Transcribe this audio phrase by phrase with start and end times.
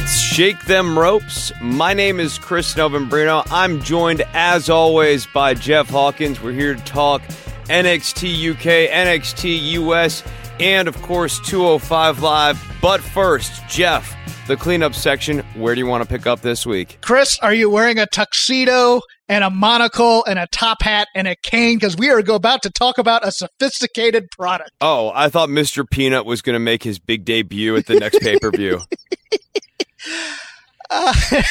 [0.00, 1.50] It's Shake Them Ropes.
[1.60, 3.44] My name is Chris Novembrino.
[3.50, 6.40] I'm joined, as always, by Jeff Hawkins.
[6.40, 7.20] We're here to talk
[7.64, 10.22] NXT UK, NXT US,
[10.60, 12.78] and of course 205 Live.
[12.80, 14.14] But first, Jeff,
[14.46, 15.40] the cleanup section.
[15.56, 16.98] Where do you want to pick up this week?
[17.00, 21.34] Chris, are you wearing a tuxedo and a monocle and a top hat and a
[21.42, 21.76] cane?
[21.76, 24.70] Because we are about to talk about a sophisticated product.
[24.80, 25.84] Oh, I thought Mr.
[25.90, 28.78] Peanut was going to make his big debut at the next pay per view.
[30.90, 31.14] Uh,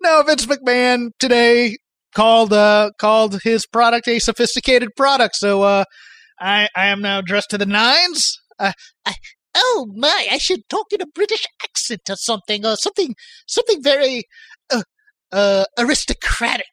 [0.00, 1.76] no, Vince McMahon today
[2.14, 5.36] called uh, called his product a sophisticated product.
[5.36, 5.84] So uh,
[6.40, 8.38] I I am now dressed to the nines.
[8.58, 8.72] Uh,
[9.04, 9.14] I,
[9.54, 10.28] oh my!
[10.30, 13.14] I should talk in a British accent or something, or something
[13.46, 14.24] something very
[14.70, 14.82] uh,
[15.32, 16.66] uh, aristocratic,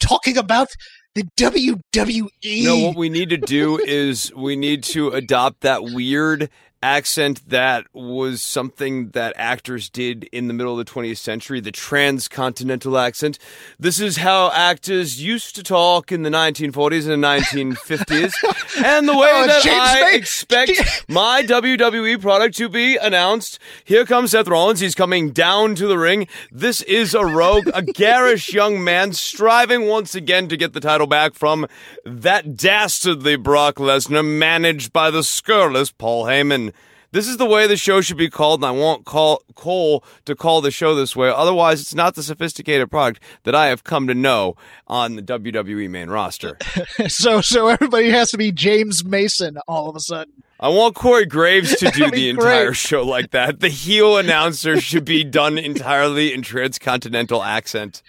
[0.00, 0.68] talking about
[1.14, 2.64] the WWE.
[2.64, 6.50] No, what we need to do is we need to adopt that weird
[6.86, 11.72] accent that was something that actors did in the middle of the 20th century, the
[11.72, 13.38] transcontinental accent.
[13.78, 18.32] This is how actors used to talk in the 1940s and 1950s,
[18.84, 20.72] and the way Oh, that James I May- expect
[21.08, 23.58] my WWE product to be announced.
[23.84, 24.80] Here comes Seth Rollins.
[24.80, 26.28] He's coming down to the ring.
[26.52, 31.06] This is a rogue, a garish young man striving once again to get the title
[31.08, 31.66] back from
[32.04, 36.72] that dastardly Brock Lesnar, managed by the scurrilous Paul Heyman.
[37.16, 40.34] This is the way the show should be called, and I want call, Cole to
[40.34, 41.30] call the show this way.
[41.30, 44.54] Otherwise, it's not the sophisticated product that I have come to know
[44.86, 46.58] on the WWE main roster.
[47.08, 50.42] so so everybody has to be James Mason all of a sudden.
[50.60, 52.76] I want Corey Graves to do the entire great.
[52.76, 53.60] show like that.
[53.60, 58.02] The heel announcer should be done entirely in transcontinental accent.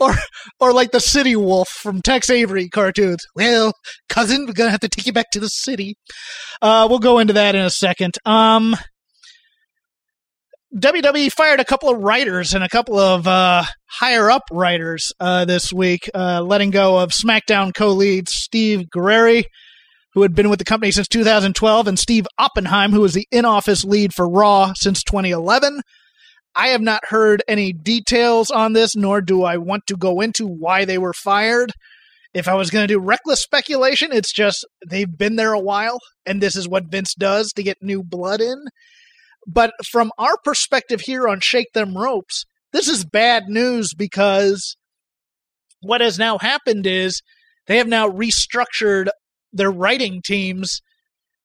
[0.00, 0.14] Or
[0.60, 3.24] or like the city wolf from Tex Avery cartoons.
[3.34, 3.72] Well,
[4.08, 5.96] cousin, we're gonna have to take you back to the city.
[6.62, 8.16] Uh, we'll go into that in a second.
[8.24, 8.76] Um,
[10.76, 15.46] WWE fired a couple of writers and a couple of uh, higher up writers uh,
[15.46, 19.44] this week, uh, letting go of SmackDown co-lead Steve Guerreri,
[20.12, 23.82] who had been with the company since 2012, and Steve Oppenheim, who was the in-office
[23.82, 25.80] lead for Raw since 2011.
[26.58, 30.44] I have not heard any details on this, nor do I want to go into
[30.44, 31.70] why they were fired.
[32.34, 36.00] If I was going to do reckless speculation, it's just they've been there a while,
[36.26, 38.64] and this is what Vince does to get new blood in.
[39.46, 44.76] But from our perspective here on Shake Them Ropes, this is bad news because
[45.80, 47.22] what has now happened is
[47.68, 49.06] they have now restructured
[49.52, 50.82] their writing teams,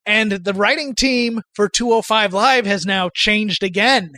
[0.07, 4.13] and the writing team for 205 Live has now changed again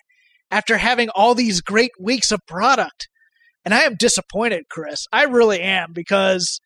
[0.55, 3.09] after having all these great weeks of product.
[3.65, 5.05] And I am disappointed, Chris.
[5.11, 6.61] I really am because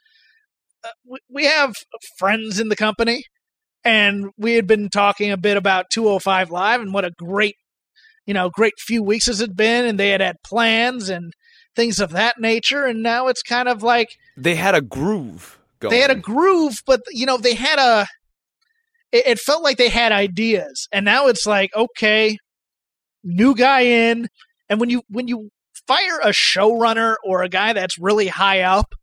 [0.83, 0.89] uh,
[1.27, 1.73] we- have
[2.19, 3.23] friends in the company
[3.83, 7.55] and we had been talking a bit about 205 Live and what a great,
[8.27, 9.85] you know, great few weeks has it been.
[9.85, 11.33] And they had had plans and
[11.75, 12.85] things of that nature.
[12.85, 15.95] And now it's kind of like They had a groove going.
[15.95, 18.05] they had a groove, but you know, they had a.
[19.11, 22.37] It felt like they had ideas, and now it's like okay,
[23.23, 24.27] new guy in,
[24.69, 25.49] and when you when you
[25.87, 28.93] fire a showrunner or a guy that's really high up,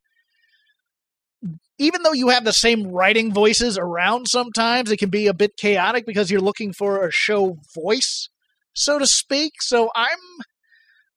[1.78, 5.56] even though you have the same writing voices around, sometimes it can be a bit
[5.56, 8.28] chaotic because you're looking for a show voice,
[8.74, 9.54] so to speak.
[9.60, 10.18] So I'm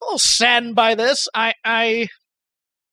[0.02, 1.28] a little saddened by this.
[1.34, 2.08] I, I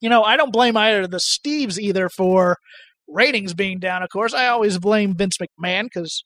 [0.00, 2.58] you know, I don't blame either the Steves either for
[3.08, 4.02] ratings being down.
[4.02, 6.24] Of course, I always blame Vince McMahon because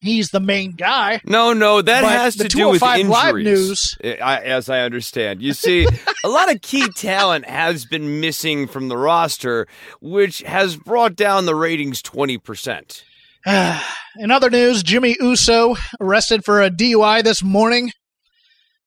[0.00, 1.20] he's the main guy.
[1.24, 3.96] No, no, that But has to do with 205 Live injuries.
[4.02, 5.86] Eh, I, as I understand, you see,
[6.24, 9.66] a lot of key talent has been missing from the roster,
[10.00, 13.04] which has brought down the ratings twenty percent.
[13.46, 17.92] In other news, Jimmy Uso arrested for a DUI this morning.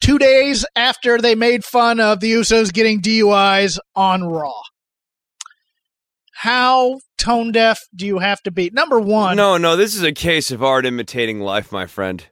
[0.01, 4.51] two days after they made fun of the Usos getting DUIs on Raw.
[6.41, 8.71] How tone deaf do you have to be?
[8.71, 12.25] Number one, No, no, this is a case of art imitating life, my friend.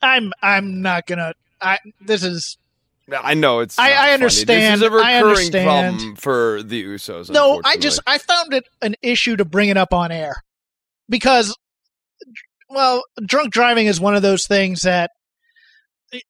[0.00, 1.32] I'm I'm not gonna.
[1.60, 2.56] I this is
[3.12, 3.76] I know it's.
[3.76, 4.12] I- I funny.
[4.12, 4.80] understand.
[4.80, 5.66] This is a I recurring understand.
[5.96, 7.30] problem for the Usos.
[7.30, 7.60] no.
[7.64, 8.00] I just.
[8.06, 10.36] I found it an issue to bring it up on air
[11.08, 11.52] because,
[12.70, 15.10] well, drunk driving is one of those things that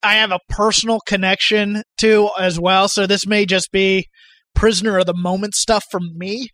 [0.03, 2.89] I have a personal connection to as well.
[2.89, 4.07] So this may just be
[4.55, 6.49] prisoner of the moment stuff from me.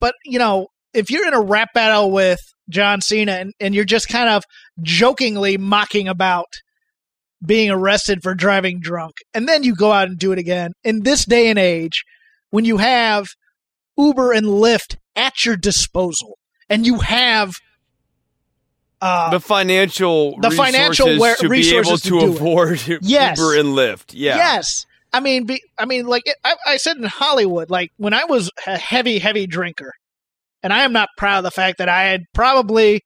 [0.00, 3.84] But you know, if you're in a rap battle with John Cena and, and you're
[3.84, 4.42] just kind of
[4.82, 6.46] jokingly mocking about
[7.44, 11.02] being arrested for driving drunk, and then you go out and do it again in
[11.02, 12.04] this day and age,
[12.50, 13.26] when you have
[13.96, 17.54] Uber and Lyft at your disposal, and you have
[19.00, 22.28] uh, the financial the financial resources where- to be able to it.
[22.36, 23.38] afford Yes.
[23.38, 24.10] Uber and Lyft.
[24.12, 24.36] Yeah.
[24.36, 24.86] Yes.
[25.12, 28.24] I mean, be, I mean, like it, I, I said in Hollywood, like when I
[28.24, 29.92] was a heavy, heavy drinker,
[30.62, 33.02] and I am not proud of the fact that I had probably,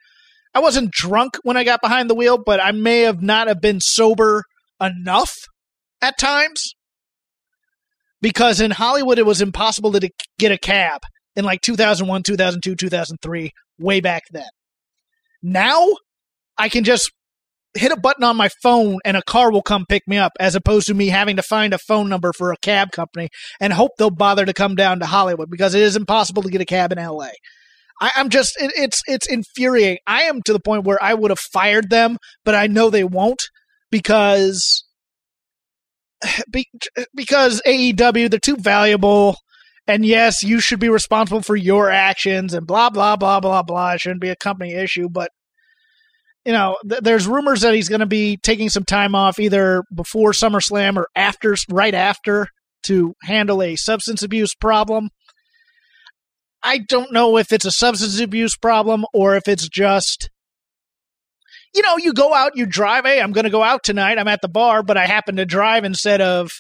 [0.54, 3.60] I wasn't drunk when I got behind the wheel, but I may have not have
[3.60, 4.44] been sober
[4.81, 5.37] enough
[6.00, 6.75] at times
[8.20, 11.02] because in Hollywood it was impossible to get a cab
[11.37, 14.49] in like 2001, 2002, 2003, way back then.
[15.43, 15.88] Now
[16.58, 17.12] I can just
[17.75, 20.55] hit a button on my phone and a car will come pick me up as
[20.55, 23.29] opposed to me having to find a phone number for a cab company
[23.61, 26.61] and hope they'll bother to come down to Hollywood because it is impossible to get
[26.61, 27.31] a cab in LA.
[28.01, 29.99] I, I'm just it, it's it's infuriating.
[30.07, 33.05] I am to the point where I would have fired them, but I know they
[33.05, 33.43] won't
[33.91, 34.85] because
[36.51, 36.69] be,
[37.15, 39.37] because AEW they're too valuable.
[39.87, 43.93] And yes, you should be responsible for your actions and blah blah blah blah blah.
[43.93, 45.31] It shouldn't be a company issue, but
[46.44, 49.83] you know, th- there's rumors that he's going to be taking some time off either
[49.94, 52.49] before SummerSlam or after, right after,
[52.85, 55.11] to handle a substance abuse problem.
[56.62, 60.31] I don't know if it's a substance abuse problem or if it's just,
[61.75, 63.05] you know, you go out, you drive.
[63.05, 64.19] Hey, I'm going to go out tonight.
[64.19, 66.50] I'm at the bar, but I happen to drive instead of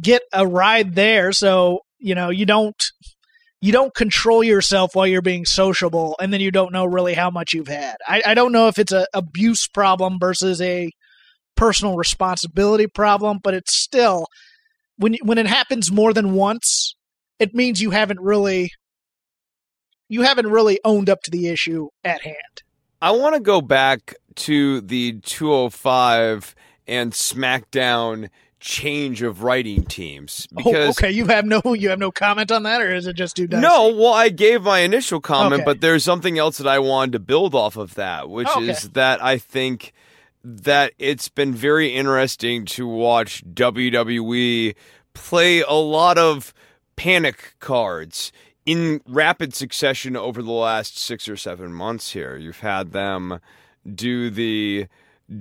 [0.00, 1.32] get a ride there.
[1.32, 2.80] So, you know, you don't
[3.60, 7.30] you don't control yourself while you're being sociable and then you don't know really how
[7.30, 7.96] much you've had.
[8.06, 10.90] I, I don't know if it's a abuse problem versus a
[11.56, 14.28] personal responsibility problem but it's still
[14.96, 16.94] when when it happens more than once
[17.40, 18.70] it means you haven't really
[20.08, 22.62] you haven't really owned up to the issue at hand.
[23.00, 26.54] I want to go back to the 205
[26.86, 31.98] and SmackDown change of writing teams oh, because oh, okay you have no you have
[31.98, 33.60] no comment on that or is it just too dicey?
[33.62, 35.64] No, well, I gave my initial comment, Okay.
[35.64, 38.68] but there's something else that I wanted to build off of that, which Okay.
[38.70, 39.92] is that I think
[40.42, 44.74] that it's been very interesting to watch WWE
[45.14, 46.52] play a lot of
[46.96, 48.32] panic cards
[48.66, 52.36] in rapid succession over the last six or seven months here.
[52.36, 53.40] You've had them
[53.94, 54.86] do the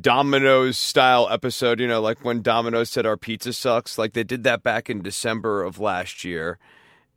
[0.02, 4.44] Domino's style episode, you know, like when Domino's said our pizza sucks, like they did
[4.44, 6.60] that back in December of last year.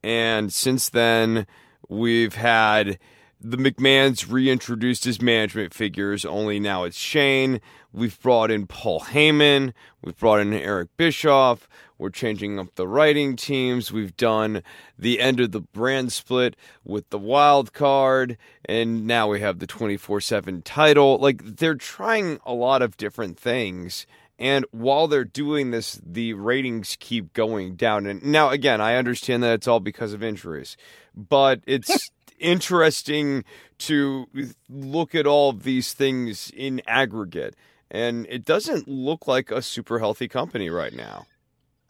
[0.05, 1.46] And since then,
[1.88, 2.99] we've had
[3.40, 7.61] the McMahons reintroduced as management figures, only now it's Shane.
[7.93, 9.73] We've brought in Paul Heyman.
[10.02, 11.69] We've brought in Eric Bischoff.
[12.00, 13.93] We're changing up the writing teams.
[13.93, 14.62] We've done
[14.99, 18.38] the end of the brand split with the wild card.
[18.64, 21.19] And now we have the 24 7 title.
[21.19, 24.07] Like, they're trying a lot of different things.
[24.38, 28.07] And while they're doing this, the ratings keep going down.
[28.07, 30.78] And now, again, I understand that it's all because of injuries,
[31.14, 33.45] but it's interesting
[33.80, 34.26] to
[34.71, 37.54] look at all of these things in aggregate.
[37.90, 41.26] And it doesn't look like a super healthy company right now.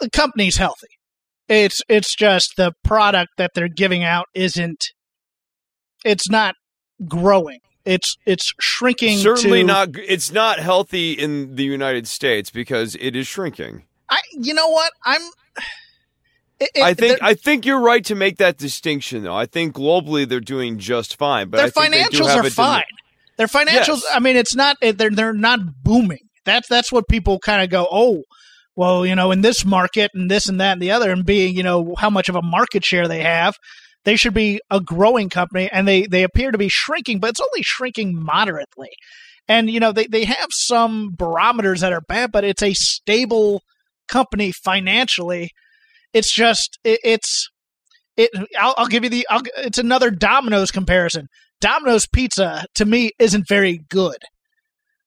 [0.00, 0.88] The company's healthy
[1.48, 4.86] it's it's just the product that they're giving out isn't
[6.04, 6.54] it's not
[7.08, 9.88] growing it's it's shrinking Certainly to- not.
[9.96, 13.84] It's not healthy in the United States because it is shrinking.
[14.08, 15.22] I you know what I'm.
[16.60, 19.34] It, it- I think I think you're right to make that distinction, though.
[19.34, 22.50] I think globally they're doing just fine, but their I think they do financials are
[22.50, 22.82] fine.
[23.38, 24.02] Their financials.
[24.02, 24.06] Yes.
[24.12, 26.28] I mean, it's not they're they're not booming.
[26.44, 27.88] That's that's what people kind of go.
[27.90, 28.24] Oh,
[28.76, 31.56] well, you know, in this market and this and that and the other, and being
[31.56, 33.56] you know how much of a market share they have.
[34.04, 37.40] They should be a growing company, and they they appear to be shrinking, but it's
[37.40, 38.90] only shrinking moderately.
[39.48, 43.62] And you know they they have some barometers that are bad, but it's a stable
[44.08, 45.50] company financially.
[46.12, 47.48] It's just it, it's
[48.16, 48.30] it.
[48.58, 49.26] I'll, I'll give you the.
[49.30, 51.28] I'll, it's another Domino's comparison.
[51.60, 54.16] Domino's pizza to me isn't very good,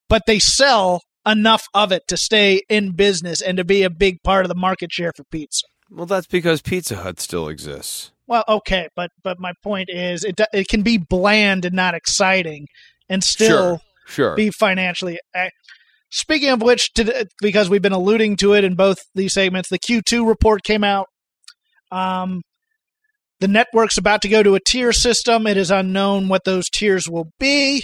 [0.08, 4.22] but they sell enough of it to stay in business and to be a big
[4.22, 5.66] part of the market share for pizza.
[5.90, 8.10] Well, that's because Pizza Hut still exists.
[8.26, 12.66] Well, okay, but but my point is it it can be bland and not exciting
[13.08, 14.30] and still Sure.
[14.30, 14.36] Sure.
[14.36, 15.18] be financially
[16.14, 19.80] Speaking of which, to, because we've been alluding to it in both these segments, the
[19.80, 21.08] Q2 report came out.
[21.90, 22.42] Um,
[23.40, 25.44] the network's about to go to a tier system.
[25.48, 27.82] It is unknown what those tiers will be,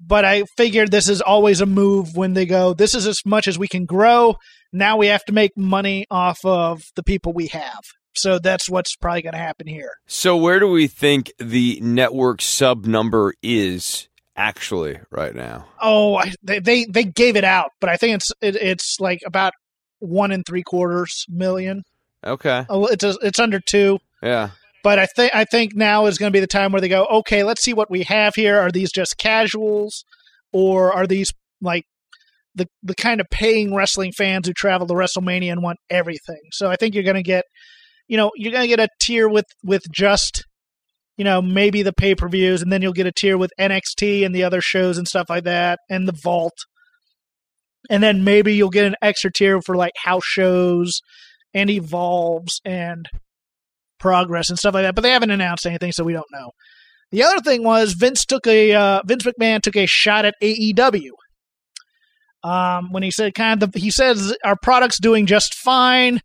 [0.00, 3.48] but I figured this is always a move when they go, this is as much
[3.48, 4.36] as we can grow.
[4.72, 7.82] Now we have to make money off of the people we have.
[8.14, 9.92] So that's what's probably going to happen here.
[10.06, 15.66] So where do we think the network sub number is actually right now?
[15.80, 19.20] Oh, I, they, they they gave it out, but I think it's it, it's like
[19.26, 19.52] about
[19.98, 21.84] one and three quarters million.
[22.24, 22.64] Okay.
[22.68, 23.98] Oh, it's a, it's under two.
[24.22, 24.50] Yeah.
[24.86, 27.06] But I think I think now is going to be the time where they go,
[27.06, 28.56] okay, let's see what we have here.
[28.56, 30.04] Are these just casuals,
[30.52, 31.82] or are these like
[32.54, 36.38] the the kind of paying wrestling fans who travel to WrestleMania and want everything?
[36.52, 37.46] So I think you're going to get,
[38.06, 40.44] you know, you're going to get a tier with with just,
[41.16, 44.24] you know, maybe the pay per views, and then you'll get a tier with NXT
[44.24, 46.64] and the other shows and stuff like that, and the Vault,
[47.90, 51.00] and then maybe you'll get an extra tier for like house shows
[51.52, 53.08] and evolves and
[54.06, 54.94] progress and stuff like that.
[54.94, 56.52] But they haven't announced anything, so we don't know.
[57.10, 61.10] The other thing was Vince took a uh, Vince McMahon took a shot at AEW.
[62.44, 66.20] Um, when he said kind of the, he says our product's doing just fine.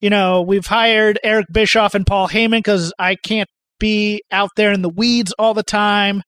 [0.00, 3.48] You know, we've hired Eric Bischoff and Paul Heyman because I can't
[3.80, 6.22] be out there in the weeds all the time.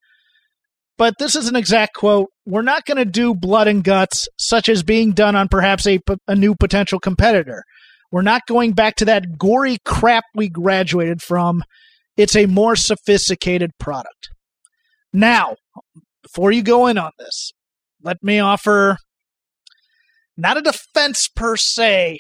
[0.99, 2.29] But this is an exact quote.
[2.47, 6.01] We're not going to do blood and guts, such as being done on perhaps a,
[6.27, 7.63] a new potential competitor.
[8.11, 11.63] We're not going back to that gory crap we graduated from.
[12.17, 14.31] It's a more sophisticated product.
[15.13, 15.57] Now,
[16.23, 17.53] before you go in on this,
[18.03, 18.97] let me offer
[20.37, 22.19] not a defense per se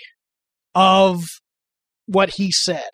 [0.74, 1.24] of
[2.06, 2.90] what he said.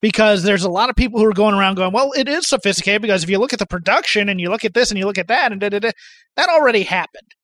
[0.00, 3.02] Because there's a lot of people who are going around going, well, it is sophisticated
[3.02, 5.18] because if you look at the production and you look at this and you look
[5.18, 5.90] at that and da, da, da,
[6.36, 7.34] that already happened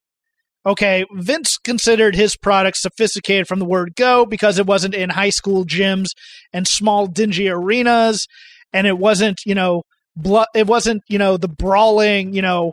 [0.66, 5.30] okay, Vince considered his product sophisticated from the word go because it wasn't in high
[5.30, 6.10] school gyms
[6.52, 8.26] and small dingy arenas
[8.72, 9.82] and it wasn't, you know,
[10.16, 12.72] blo- it wasn't, you know, the brawling, you know,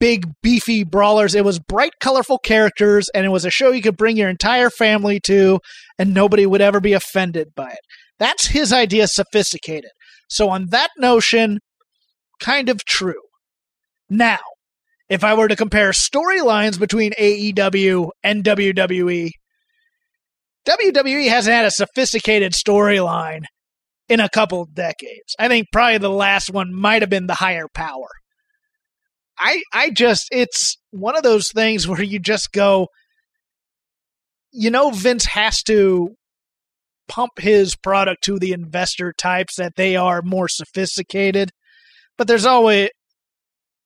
[0.00, 1.34] big beefy brawlers.
[1.34, 4.70] It was bright colorful characters and it was a show you could bring your entire
[4.70, 5.60] family to
[5.98, 7.80] and nobody would ever be offended by it.
[8.18, 9.90] That's his idea sophisticated.
[10.28, 11.60] So on that notion,
[12.40, 13.22] kind of true.
[14.10, 14.38] Now,
[15.08, 19.30] if I were to compare storylines between AEW and WWE,
[20.66, 23.42] WWE hasn't had a sophisticated storyline
[24.08, 25.34] in a couple decades.
[25.38, 28.08] I think probably the last one might have been the higher power.
[29.38, 32.88] I I just it's one of those things where you just go
[34.52, 36.14] you know Vince has to
[37.06, 41.50] pump his product to the investor types that they are more sophisticated
[42.18, 42.90] but there's always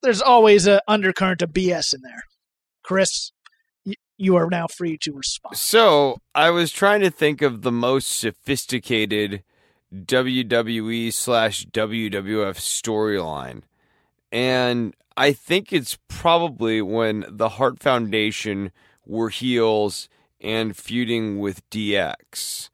[0.02, 2.22] there's always an undercurrent of BS in there.
[2.82, 3.32] Chris,
[4.16, 5.56] you are now free to respond.
[5.56, 9.42] So I was trying to think of the most sophisticated
[9.94, 13.62] WWE slash WWF storyline.
[14.30, 18.72] And I think it's probably when the Hart Foundation
[19.04, 20.08] were heels
[20.40, 22.70] and feuding with DX.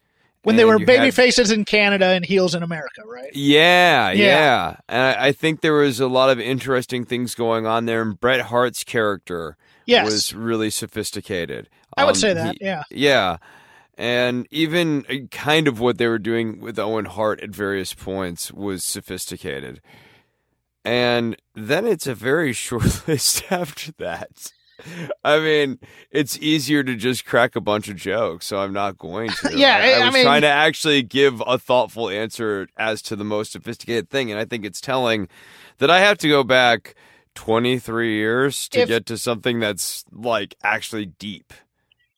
[0.48, 3.30] When they were baby had- faces in Canada and heels in America, right?
[3.34, 4.24] Yeah, Yeah.
[4.24, 4.76] yeah.
[4.88, 8.02] And I, I think there was a lot of interesting things going on there.
[8.02, 10.04] And Bret Hart's character Yes.
[10.04, 11.68] was really sophisticated.
[11.96, 12.82] I would Um, say that, he- yeah.
[12.90, 13.36] Yeah.
[13.96, 18.52] And even uh, kind of what they were doing with Owen Hart at various points
[18.52, 19.80] was sophisticated.
[20.84, 24.52] And then it's a very short list after that.
[25.25, 25.78] I mean,
[26.11, 29.50] it's easier to just crack a bunch of jokes, so I'm not going to.
[29.56, 33.16] Yeah, I, I I was mean- trying to actually give a thoughtful answer as to
[33.16, 35.28] the most sophisticated thing, and I think it's telling
[35.78, 36.94] that I have to go back
[37.35, 41.52] 23 years to If- get to something that's like actually deep.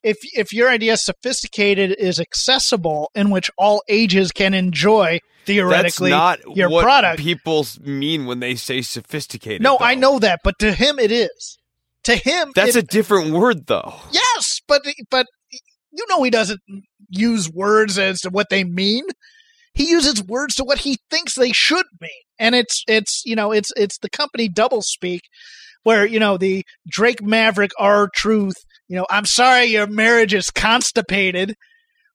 [0.03, 6.43] If if your idea sophisticated is accessible, in which all ages can enjoy theoretically That's
[6.45, 7.19] not your what product.
[7.19, 9.61] people mean when they say sophisticated.
[9.61, 11.59] no, I know that, but to him it is.
[12.05, 13.93] To him, That's it, a different word, though.
[14.11, 14.81] yes, but
[15.11, 15.27] but
[15.91, 16.59] you know he doesn't
[17.09, 19.03] use words as to what they mean.
[19.73, 23.51] He uses words to what he thinks they should mean, and it's it's you know
[23.51, 25.21] it's it's the company double speak,
[25.83, 28.55] where you know the Drake Maverick R Truth.
[28.87, 31.55] You know, I'm sorry your marriage is constipated.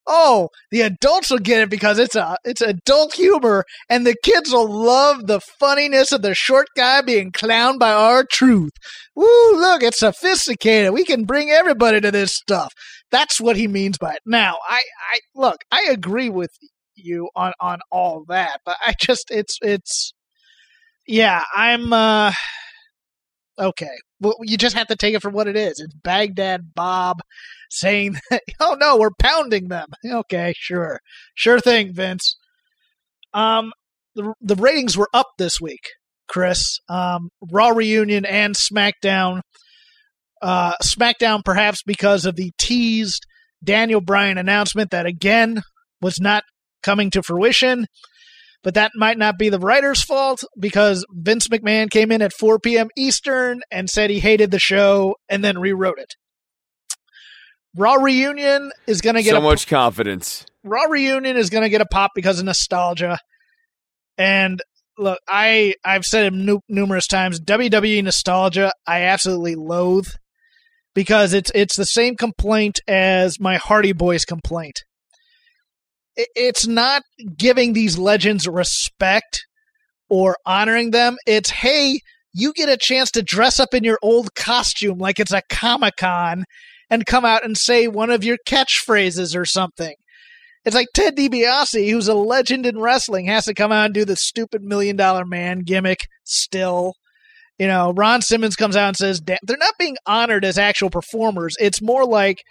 [0.07, 4.53] Oh, the adults will get it because it's a it's adult humor, and the kids
[4.53, 8.73] will love the funniness of the short guy being clowned by R Truth.
[9.15, 10.93] Woo, look, it's sophisticated.
[10.93, 12.73] We can bring everybody to this stuff.
[13.11, 14.21] That's what he means by it.
[14.27, 14.83] Now, I,
[15.13, 16.51] I look, I agree with
[16.95, 20.13] you on on all that, but I just it's it's
[21.07, 22.33] yeah, I'm uh
[23.59, 23.97] okay.
[24.21, 25.79] Well, you just have to take it for what it is.
[25.79, 27.21] It's Baghdad Bob
[27.71, 29.89] saying that, oh no, we're pounding them.
[30.05, 31.01] Okay, sure.
[31.35, 32.37] Sure thing, Vince.
[33.35, 33.73] Um,
[34.15, 35.91] the, the ratings were up this week,
[36.29, 36.79] Chris.
[36.89, 39.43] Um, Raw Reunion and SmackDown.
[40.41, 43.27] Uh, SmackDown, perhaps because of the teased
[43.63, 45.63] Daniel Bryan announcement that again
[46.01, 46.45] was not
[46.83, 47.87] coming to fruition.
[48.67, 52.59] But that might not be the writer's fault because Vince McMahon came in at 4
[52.59, 52.89] p.m.
[52.97, 56.17] Eastern and said he hated the show and then rewrote it.
[57.77, 60.45] Raw Reunion is going to get so a, much confidence.
[60.65, 63.21] Raw Reunion is going to get a pop because of nostalgia.
[64.19, 64.61] And
[64.99, 67.39] look, I I've said it nu- numerous times.
[67.39, 70.09] WWE nostalgia, I absolutely loathe
[70.93, 74.83] because it's it's the same complaint as my Hardy Boys complaint.
[76.17, 77.03] It, it's not
[77.37, 79.47] giving these legends respect
[80.09, 81.17] or honoring them.
[81.27, 82.01] It's hey,
[82.33, 85.95] you get a chance to dress up in your old costume like it's a Comic
[85.97, 86.45] Con
[86.91, 89.95] and come out and say one of your catchphrases or something.
[90.65, 94.05] It's like Ted DiBiase, who's a legend in wrestling, has to come out and do
[94.05, 96.95] the stupid million dollar man gimmick still.
[97.59, 101.57] You know, Ron Simmons comes out and says they're not being honored as actual performers.
[101.59, 102.43] It's more like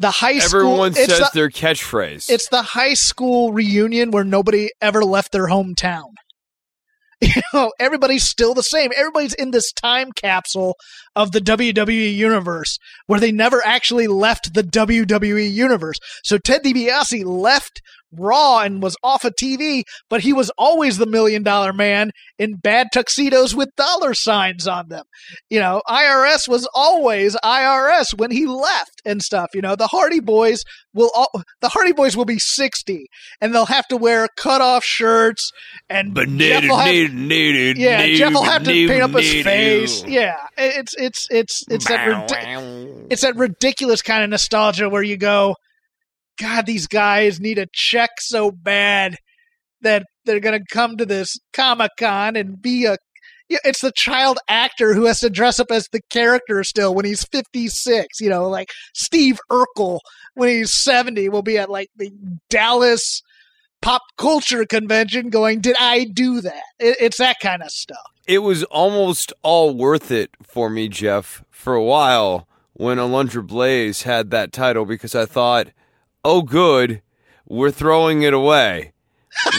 [0.00, 0.60] the high school.
[0.60, 2.30] Everyone says the, their catchphrase.
[2.30, 6.06] It's the high school reunion where nobody ever left their hometown.
[7.22, 8.92] You know, everybody's still the same.
[8.96, 10.76] Everybody's in this time capsule
[11.14, 12.78] of the WWE universe
[13.08, 15.98] where they never actually left the WWE universe.
[16.24, 21.06] So Ted DiBiase left Raw and was off of TV, but he was always the
[21.06, 25.04] million dollar man in bad tuxedos with dollar signs on them.
[25.48, 29.50] You know, IRS was always IRS when he left and stuff.
[29.54, 30.62] You know, the Hardy Boys
[30.94, 33.06] will all, the Hardy Boys will be 60
[33.40, 35.52] and they'll have to wear cut off shirts
[35.88, 36.86] and Jeff will have,
[37.78, 40.04] yeah, Jeff will have to paint up his face.
[40.04, 42.00] Yeah, it's it's it's it's that
[43.10, 45.56] it's that ridiculous kind of nostalgia where you go,
[46.40, 49.16] God, these guys need a check so bad
[49.82, 52.96] that they're gonna come to this Comic Con and be a.
[53.48, 57.24] It's the child actor who has to dress up as the character still when he's
[57.24, 58.20] 56.
[58.20, 59.98] You know, like Steve Urkel
[60.34, 62.12] when he's 70 will be at like the
[62.48, 63.22] Dallas
[63.82, 66.62] pop culture convention going, Did I do that?
[66.78, 67.98] It's that kind of stuff.
[68.26, 74.02] It was almost all worth it for me, Jeff, for a while when Alundra Blaze
[74.02, 75.68] had that title because I thought,
[76.24, 77.02] oh, good,
[77.46, 78.92] we're throwing it away.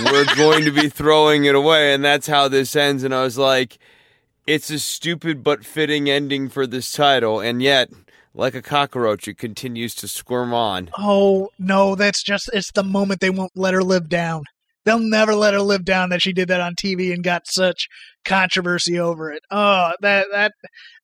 [0.06, 1.94] we're going to be throwing it away.
[1.94, 3.04] And that's how this ends.
[3.04, 3.80] And I was like,
[4.48, 7.40] it's a stupid but fitting ending for this title.
[7.40, 7.90] And yet,
[8.34, 10.90] like a cockroach, it continues to squirm on.
[10.98, 14.44] Oh, no, that's just, it's the moment they won't let her live down.
[14.84, 17.88] They'll never let her live down that she did that on TV and got such
[18.26, 19.42] controversy over it.
[19.52, 20.54] Oh, that that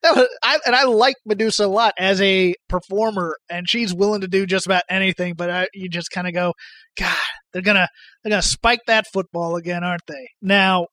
[0.01, 4.21] that was, I, and I like Medusa a lot as a performer, and she's willing
[4.21, 5.35] to do just about anything.
[5.35, 6.53] But I, you just kind of go,
[6.97, 7.15] God,
[7.53, 7.87] they're gonna
[8.23, 10.29] they're gonna spike that football again, aren't they?
[10.41, 10.87] Now,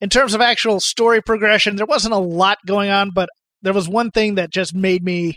[0.00, 3.28] in terms of actual story progression, there wasn't a lot going on, but
[3.62, 5.36] there was one thing that just made me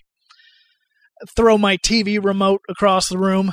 [1.35, 3.51] throw my TV remote across the room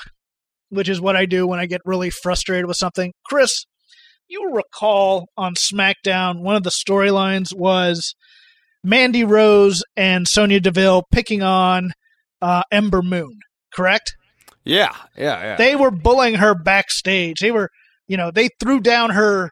[0.70, 3.12] which is what I do when I get really frustrated with something.
[3.24, 3.66] Chris,
[4.28, 8.14] you recall on SmackDown, one of the storylines was
[8.82, 11.90] Mandy Rose and Sonya Deville picking on
[12.40, 13.38] uh, Ember Moon,
[13.74, 14.14] correct?
[14.64, 15.56] Yeah, yeah, yeah.
[15.56, 17.40] They were bullying her backstage.
[17.40, 17.70] They were,
[18.06, 19.50] you know, they threw down her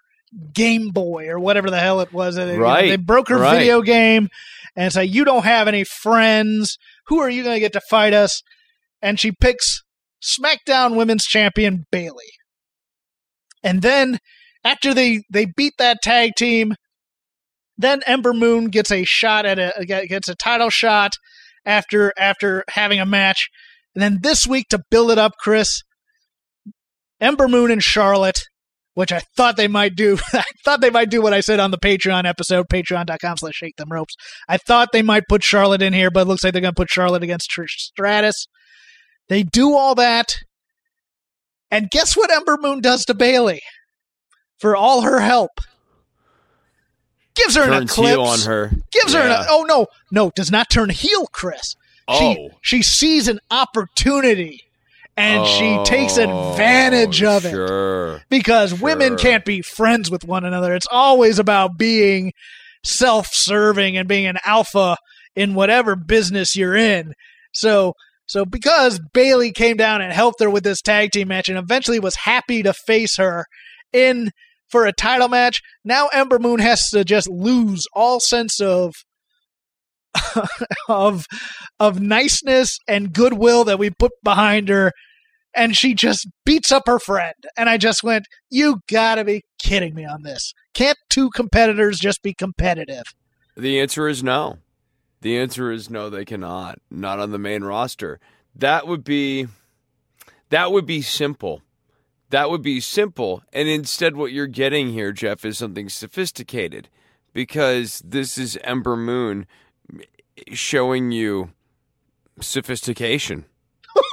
[0.53, 2.37] Game Boy or whatever the hell it was.
[2.37, 2.89] They, right.
[2.89, 3.59] They broke her right.
[3.59, 4.29] video game
[4.77, 6.79] and say, You don't have any friends.
[7.07, 8.43] Who are you going to get to fight us?
[9.01, 9.83] And she picks
[10.23, 12.33] SmackDown Women's Champion Bayley.
[13.63, 14.19] And then
[14.65, 16.75] after they they beat that tag team,
[17.77, 21.13] then Ember Moon gets a shot at a gets a title shot
[21.65, 23.49] after after having a match.
[23.95, 25.83] And then this week to build it up, Chris,
[27.21, 28.43] Ember Moon and Charlotte,
[28.95, 30.19] which I thought they might do.
[30.33, 33.77] I thought they might do what I said on the Patreon episode, patreon.com slash shake
[33.77, 34.15] them ropes.
[34.49, 36.91] I thought they might put Charlotte in here, but it looks like they're gonna put
[36.91, 38.47] Charlotte against Trish Stratus.
[39.29, 40.37] They do all that.
[41.71, 43.61] And guess what Ember Moon does to Bayley
[44.59, 45.51] For all her help.
[47.35, 48.11] Gives her an Turns eclipse.
[48.11, 48.73] heel on her.
[48.91, 51.77] Gives her an oh no, no, does not turn heel, Chris.
[52.09, 52.19] Oh.
[52.19, 54.63] She she sees an opportunity
[55.17, 58.23] and she takes Oh, advantage of it Sure.
[58.31, 60.75] because women can't be friends with one another.
[60.75, 62.33] It's always about being
[62.85, 64.97] self-serving and being an alpha
[65.37, 67.13] in whatever business you're in.
[67.53, 67.95] So
[68.29, 71.99] so because Bayley came down and helped her with this tag team match and eventually
[71.99, 73.47] was happy to face her
[73.93, 74.31] in
[74.71, 78.95] for a title match, now Ember Moon has to just lose all sense of
[80.89, 81.27] of
[81.81, 84.93] of niceness and goodwill that we put behind her
[85.55, 87.35] and she just beats up her friend.
[87.57, 90.53] And I just went, You gotta be kidding me on this.
[90.75, 93.05] Can't two competitors just be competitive?
[93.57, 94.59] The answer is no.
[95.21, 96.79] The answer is no, they cannot.
[96.91, 98.21] Not on the main roster.
[98.55, 99.49] That would be
[100.51, 101.63] that would be simple.
[102.31, 103.43] That would be simple.
[103.53, 106.89] And instead what you're getting here, Jeff, is something sophisticated.
[107.33, 109.47] Because this is Ember Moon
[110.53, 111.53] showing you
[112.41, 113.45] sophistication.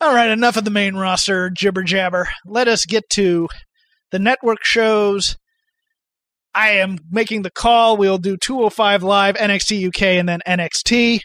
[0.00, 2.28] All right, enough of the main roster jibber jabber.
[2.46, 3.48] Let us get to
[4.10, 5.36] the network shows.
[6.58, 7.96] I am making the call.
[7.96, 11.20] We'll do 205 Live, NXT UK, and then NXT.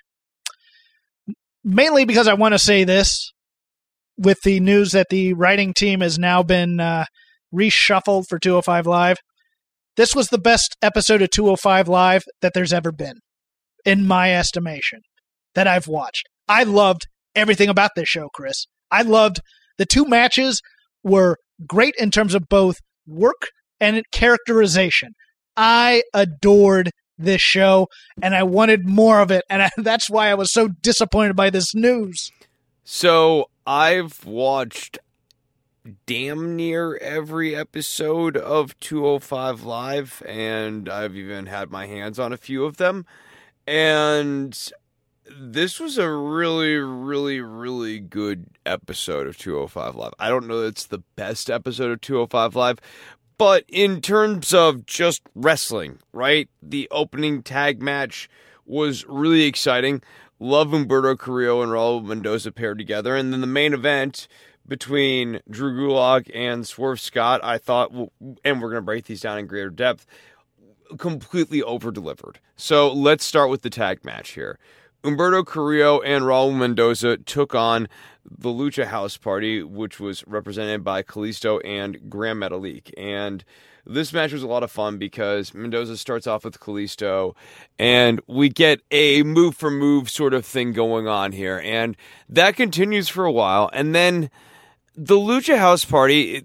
[1.63, 3.33] Mainly because I want to say this
[4.15, 7.05] with the news that the writing team has now been uh,
[7.51, 9.17] reshuffled for 205 Live.
[9.97, 13.15] This was the best episode of 205 Live that there's ever been,
[13.83, 14.99] in my estimation,
[15.55, 16.29] that I've watched.
[16.47, 18.67] I loved everything about this show, Chris.
[18.91, 19.39] I loved
[19.79, 20.61] the two matches
[21.01, 23.47] were great in terms of both work
[23.83, 25.13] and characterization.
[25.57, 27.87] I adored this show
[28.21, 31.49] and I wanted more of it and I, that's why I was so disappointed by
[31.49, 32.31] this news.
[32.83, 34.99] So I've watched
[36.05, 42.37] damn near every episode of 205 Live, and I've even had my hands on a
[42.37, 43.05] few of them.
[43.67, 44.57] And
[45.29, 50.13] this was a really, really, really good episode of 205 Live.
[50.19, 52.79] I don't know that it's the best episode of 205 Live,
[53.37, 56.49] but in terms of just wrestling, right?
[56.61, 58.29] The opening tag match
[58.65, 60.01] was really exciting.
[60.39, 63.15] Love Humberto Carrillo and Raul Mendoza paired together.
[63.15, 64.27] And then the main event
[64.67, 69.37] between Drew Gulak and Swerve Scott, I thought, and we're going to break these down
[69.37, 70.05] in greater depth,
[70.97, 72.39] completely over delivered.
[72.55, 74.59] So let's start with the tag match here.
[75.03, 77.89] Humberto Carrillo and Raul Mendoza took on
[78.25, 82.93] the Lucha House Party, which was represented by Kalisto and Grand Metalik.
[82.97, 83.43] And
[83.85, 87.35] this match was a lot of fun because Mendoza starts off with Kalisto,
[87.77, 91.59] and we get a move for move sort of thing going on here.
[91.61, 91.97] And
[92.29, 93.69] that continues for a while.
[93.73, 94.29] And then
[94.95, 96.43] the Lucha House Party,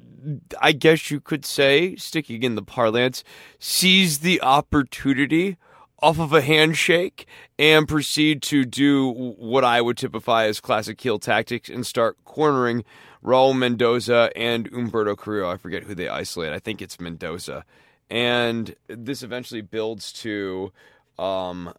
[0.61, 3.23] I guess you could say, sticking in the parlance,
[3.61, 5.59] sees the opportunity
[6.01, 7.27] off of a handshake
[7.59, 12.85] and proceed to do what I would typify as classic heel tactics and start cornering
[13.25, 15.51] Raul Mendoza and Humberto Carrillo.
[15.51, 16.53] I forget who they isolate.
[16.53, 17.65] I think it's Mendoza.
[18.11, 20.73] And this eventually builds to,
[21.19, 21.75] um,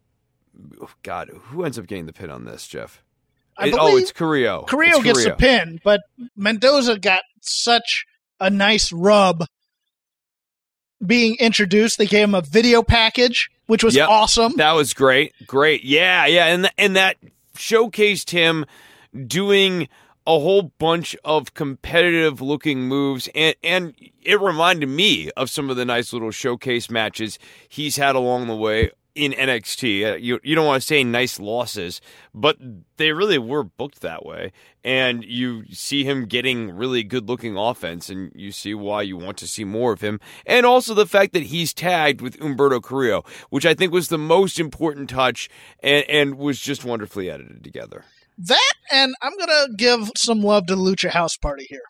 [1.04, 3.02] God, who ends up getting the pin on this, Jeff?
[3.58, 4.64] I It- oh, it's Carrillo.
[4.68, 6.02] Carrillo It's gets the pin, but
[6.36, 8.06] Mendoza got such
[8.40, 9.46] a nice rub
[11.06, 11.98] being introduced.
[11.98, 14.10] They gave him a video package, which was Yep.
[14.10, 14.54] awesome.
[14.58, 15.34] That was great.
[15.48, 15.84] Great.
[15.84, 16.46] Yeah, yeah.
[16.48, 17.18] And and that
[17.56, 18.66] showcased him
[19.28, 19.88] doing
[20.28, 25.76] a whole bunch of competitive looking moves and and it reminded me of some of
[25.78, 30.14] the nice little showcase matches he's had along the way in NXT.
[30.14, 32.02] Uh, You you don't want to say nice losses,
[32.34, 32.58] but
[32.98, 34.52] they really were booked that way.
[34.84, 39.38] And you see him getting really good looking offense and you see why you want
[39.40, 40.20] to see more of him.
[40.46, 44.18] And also the fact that he's tagged with Humberto Carrillo, which I think was the
[44.18, 45.50] most important touch
[45.82, 48.06] and, and was just wonderfully edited together.
[48.38, 51.82] That and I'm gonna give some love to Lucha House Party here.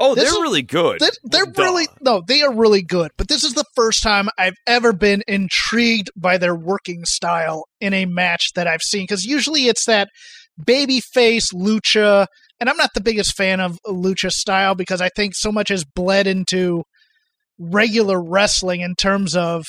[0.00, 1.00] Oh, This they're is- really good.
[1.00, 1.62] They're, they're Duh.
[1.62, 3.10] really no, they are really good.
[3.16, 7.92] But this is the first time I've ever been intrigued by their working style in
[7.94, 9.02] a match that I've seen.
[9.02, 10.08] Because usually it's that
[10.64, 12.26] baby face lucha,
[12.60, 15.84] and I'm not the biggest fan of lucha style because I think so much has
[15.84, 16.84] bled into
[17.58, 19.66] regular wrestling in terms of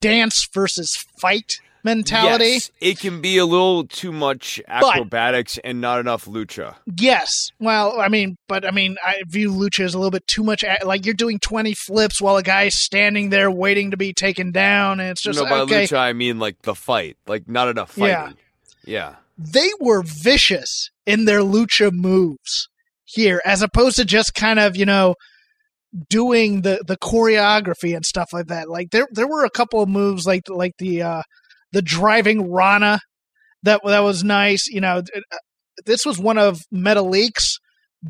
[0.00, 2.44] dance versus fight mentality.
[2.44, 6.76] Yes, it can be a little too much acrobatics and not enough lucha.
[6.98, 7.50] Yes.
[7.60, 10.64] Well, I mean, but I mean, I view lucha as a little bit too much.
[10.84, 15.00] Like you're doing 20 flips while a guy's standing there waiting to be taken down,
[15.00, 15.84] and it's just no, by okay.
[15.84, 18.22] lucha I mean like the fight, like not enough Yeah.
[18.22, 18.38] fighting.
[18.84, 19.14] Yeah.
[19.36, 22.68] They were vicious in their lucha moves
[23.04, 25.14] here, as opposed to just kind of you know
[26.08, 28.68] doing the the choreography and stuff like that.
[28.68, 31.22] Like there there were a couple of moves like like the uh
[31.74, 33.00] the driving Rana
[33.64, 34.68] that that was nice.
[34.68, 35.36] You know, uh,
[35.84, 37.36] this was one of Metalik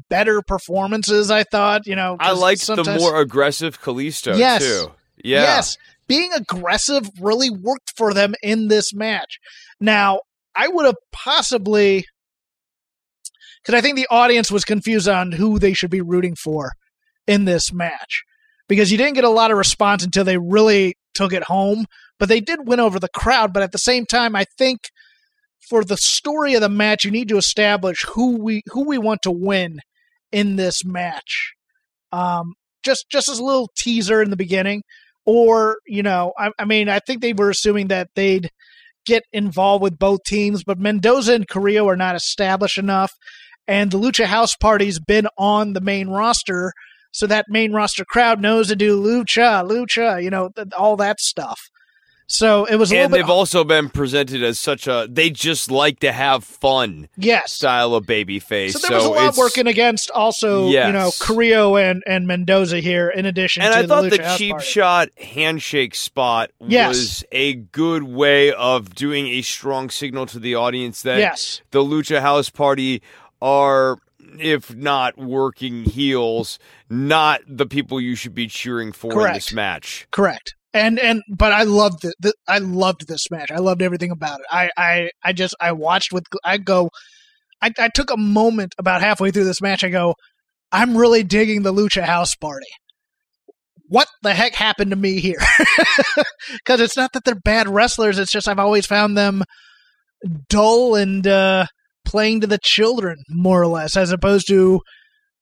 [0.09, 1.31] better performances.
[1.31, 4.63] I thought, you know, I liked the more aggressive Kalisto Yes.
[4.63, 4.93] too.
[5.17, 5.43] Yeah.
[5.43, 9.39] Yes, being aggressive really worked for them in this match.
[9.81, 10.21] Now,
[10.55, 12.05] I would have possibly
[13.63, 16.73] because I think the audience was confused on who they should be rooting for
[17.27, 18.25] in this match
[18.69, 21.87] because you didn't get a lot of response until they really took it home.
[22.19, 23.53] But they did win over the crowd.
[23.53, 24.81] But at the same time, I think
[25.69, 29.23] for the story of the match, you need to establish who we who we want
[29.23, 29.81] to win
[30.33, 31.55] in this match.
[32.13, 34.83] Um, just just as a little teaser in the beginning,
[35.25, 38.51] or you know, I, I mean, I think they were assuming that they'd
[39.07, 43.13] get involved with both teams, but Mendoza and Carrillo are not established enough,
[43.67, 46.73] and the Lucha House Party's been on the main roster,
[47.15, 51.21] so that main roster crowd knows to do lucha, lucha, you know, th- all that
[51.21, 51.71] stuff.
[52.27, 55.29] So it was a little And they've bit, also been presented as such a they
[55.29, 57.53] just like to have fun yes.
[57.53, 58.81] style of baby face.
[58.81, 61.19] So there was a lot working against also, you know, Yes.
[61.23, 64.65] Carrillo and, and Mendoza here in addition And I the thought Lucha the cheap Party.
[64.67, 66.89] shot handshake spot Yes.
[66.89, 71.61] was a good way of doing a strong signal to the audience that Yes.
[71.73, 73.03] the Lucha House Party
[73.43, 73.99] are,
[74.41, 80.07] if not working heels, not the people you should be cheering for in this match.
[80.11, 80.55] Correct.
[80.73, 82.15] And and but I loved it.
[82.19, 83.51] The, I loved this match.
[83.51, 84.47] I loved everything about it.
[84.51, 86.91] I I I just I watched with I go.
[87.63, 89.85] I, I took a moment about halfway through this match.
[89.85, 90.15] I go,
[90.71, 92.67] I'm really digging the Lucha House Party.
[93.89, 95.41] What the heck happened to me here?
[96.53, 98.19] Because it's not that they're bad wrestlers.
[98.19, 99.45] It's just I've always found them
[100.49, 101.67] dull and uh,
[102.05, 104.81] playing to the children, more or less, as opposed to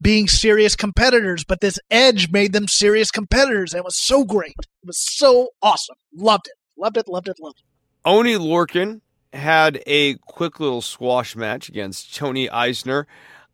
[0.01, 3.72] being serious competitors, but this edge made them serious competitors.
[3.72, 4.55] It was so great.
[4.59, 5.96] It was so awesome.
[6.14, 6.55] Loved it.
[6.77, 7.09] Loved it.
[7.09, 7.37] Loved it.
[7.40, 7.64] Loved it.
[8.05, 9.01] Oney Lorcan
[9.33, 13.07] had a quick little squash match against Tony Eisner.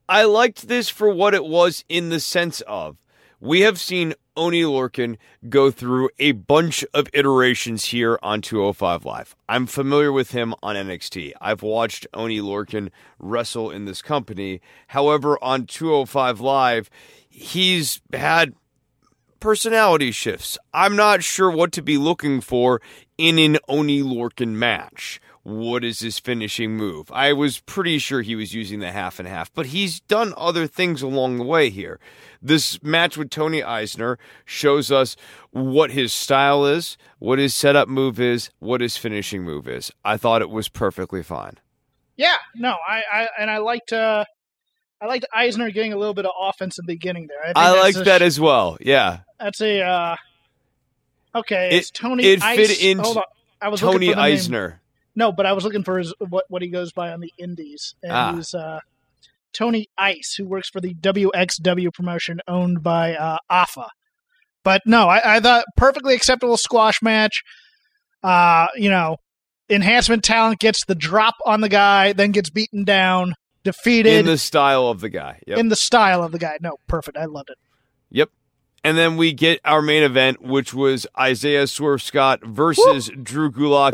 [0.09, 2.97] I liked this for what it was in the sense of
[3.40, 5.16] we have seen Oney Lorcan
[5.48, 9.35] go through a bunch of iterations here on 205 Live.
[9.48, 11.33] I'm familiar with him on NXT.
[11.40, 14.61] I've watched Oney Lorcan wrestle in this company.
[14.87, 16.88] However, on 205 Live,
[17.29, 18.55] he's had
[19.40, 20.57] personality shifts.
[20.72, 22.81] I'm not sure what to be looking for
[23.18, 25.20] in an Oney Lorcan match.
[25.49, 27.11] What is his finishing move?
[27.11, 30.67] I was pretty sure he was using the half and half, but he's done other
[30.67, 31.99] things along the way here.
[32.43, 35.17] This match with Tony Eisner shows us
[35.51, 39.91] what his style is, what his setup move is, what his finishing move is.
[40.05, 41.55] I thought it was perfectly fine.
[42.17, 44.27] Yeah, no, I, I and I liked uh
[45.01, 47.53] I liked Eisner getting a little bit of offense in the beginning there.
[47.57, 48.77] I, I liked that as well.
[48.83, 49.21] Yeah.
[49.41, 50.17] That's a uh
[51.35, 51.69] okay.
[51.69, 52.25] It- It's Tony.
[52.25, 53.23] it Ice- fit into Hold on.
[53.63, 54.25] I was looking Tony the name.
[55.19, 57.95] No, but I was looking for his what what he goes by on the Indies,
[58.03, 58.33] and Ah.
[58.37, 58.79] he's uh,
[59.53, 63.89] Tony Ice, who works for the WXW promotion owned by uh, AFA.
[64.63, 67.43] But no, I, I thought perfectly acceptable squash match.
[68.23, 69.17] Uh, you know,
[69.71, 74.39] enhancement talent gets the drop on the guy, then gets beaten down, defeated In the
[74.39, 75.41] style of the guy.
[75.47, 75.59] Yep.
[75.59, 76.59] in the style of the guy.
[76.61, 77.17] No, perfect.
[77.17, 77.57] I loved it.
[78.85, 83.93] And then we get our main event, which was Isaiah Swerve Scott versus Drew Gulak.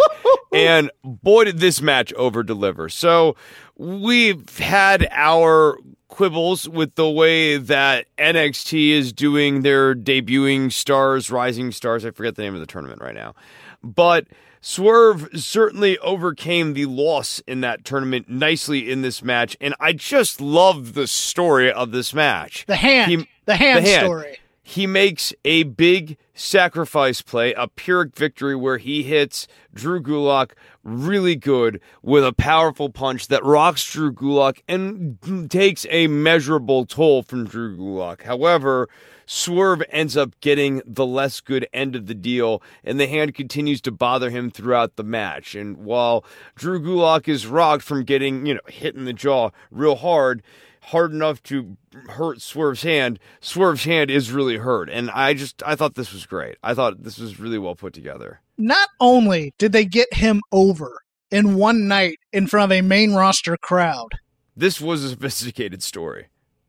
[0.53, 2.89] and boy, did this match over deliver.
[2.89, 3.35] So
[3.77, 11.73] we've had our quibbles with the way that NXT is doing their debuting stars, rising
[11.73, 12.05] stars.
[12.05, 13.35] I forget the name of the tournament right now.
[13.83, 14.27] But
[14.61, 19.57] Swerve certainly overcame the loss in that tournament nicely in this match.
[19.61, 22.65] And I just love the story of this match.
[22.67, 24.07] The hand, He- the hand the hand.
[24.07, 24.39] story.
[24.67, 31.37] He makes a big sacrifice play, a Pyrrhic victory where he hits Drew Gulak really
[31.37, 37.45] good with a powerful punch that rocks Drew Gulak and takes a measurable toll from
[37.45, 38.23] Drew Gulak.
[38.23, 38.89] However,
[39.27, 43.83] Swerve ends up getting the less good end of the deal, and the hand continues
[43.83, 45.55] to bother him throughout the match.
[45.55, 46.25] And while
[46.57, 50.43] Drew Gulak is rocked from getting, you know, hit in the jaw real hard,
[50.87, 51.77] hard enough to
[52.11, 54.89] hurt Swerve's hand, Swerve's hand is really hurt.
[54.91, 56.57] And I just I thought this was great.
[56.63, 58.41] I thought this was really well put together.
[58.59, 63.13] not only did they get him over in one night in front of a main
[63.15, 64.11] roster crowd,
[64.57, 66.27] This was a sophisticated story.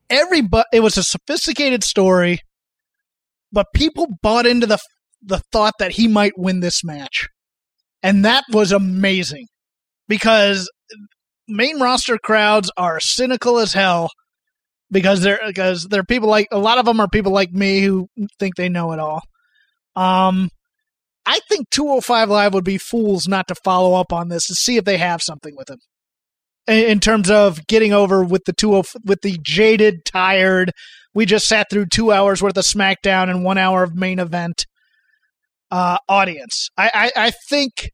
[0.09, 2.39] everybody it was a sophisticated story,
[3.51, 4.77] but people bought into the
[5.21, 7.27] the thought that he might win this match.
[8.03, 9.47] And that was amazing
[10.07, 10.69] because
[11.47, 14.09] main roster crowds are cynical as hell
[14.91, 18.07] because they're because they're people like a lot of them are people like me who
[18.39, 19.21] think they know it all.
[19.95, 20.49] Um
[21.25, 24.77] I think 205 Live would be fools not to follow up on this to see
[24.77, 25.79] if they have something with him.
[26.67, 28.69] in terms of getting over with the two
[29.03, 30.71] with the jaded, tired.
[31.13, 34.65] We just sat through two hours worth of SmackDown and one hour of main event
[35.71, 36.69] uh, audience.
[36.77, 37.91] I, I, I think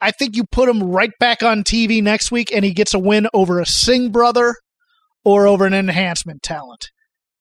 [0.00, 2.98] I think you put him right back on TV next week, and he gets a
[2.98, 4.54] win over a Singh brother
[5.24, 6.90] or over an enhancement talent,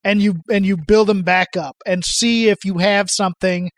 [0.04, 3.70] and you and you build him back up and see if you have something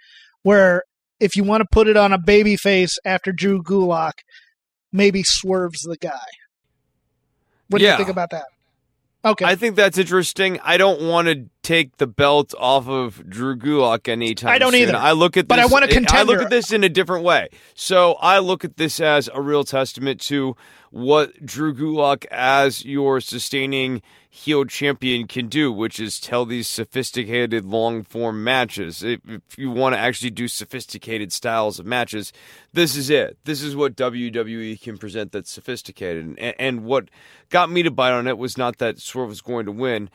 [0.44, 0.84] where
[1.20, 4.14] if you want to put it on a baby face after Drew Gulak,
[4.94, 6.18] maybe swerves the guy.
[7.68, 7.92] What do Yeah.
[7.92, 8.46] you think about that?
[9.26, 9.44] Okay.
[9.46, 10.60] I think that's interesting.
[10.64, 14.82] I don't want to take the belt off of Drew Gulak anytime I don't soon.
[14.84, 14.96] either.
[14.96, 16.20] I look at this, But I want to contender.
[16.20, 17.50] I look at this in a different way.
[17.76, 20.56] So I look at this as a real testament to
[20.92, 27.66] what Drew Gulak as your sustaining heel champion can do, which is tell these sophisticated
[27.66, 29.04] long form matches.
[29.04, 32.32] If, if you want to actually do sophisticated styles of matches,
[32.74, 33.38] this is it.
[33.44, 36.36] This is what WWE can present that's sophisticated.
[36.38, 37.10] And, and what
[37.50, 40.10] got me to bite on it was not that Swerve was going to win,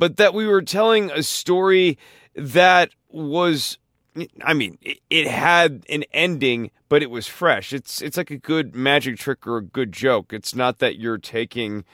[0.00, 1.98] but that we were telling a story
[2.34, 3.78] that was
[4.42, 7.72] I mean, it, had an ending, but it was fresh.
[7.72, 10.32] It's it's like a good magic trick or a good joke.
[10.32, 11.84] It's not that you're taking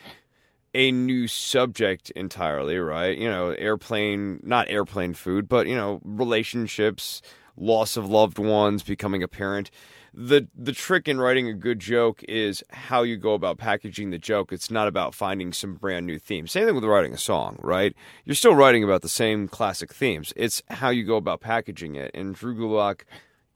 [0.72, 3.18] a new subject entirely, right?
[3.18, 7.20] You know, airplane, not airplane food, but you know, relationships,
[7.56, 9.70] loss of loved ones, becoming a parent.
[10.18, 14.18] The the trick in writing a good joke is how you go about packaging the
[14.18, 14.50] joke.
[14.50, 16.46] It's not about finding some brand new theme.
[16.46, 17.94] Same thing with writing a song, right?
[18.24, 20.32] You're still writing about the same classic themes.
[20.34, 22.12] It's how you go about packaging it.
[22.14, 23.02] And Drew Gulak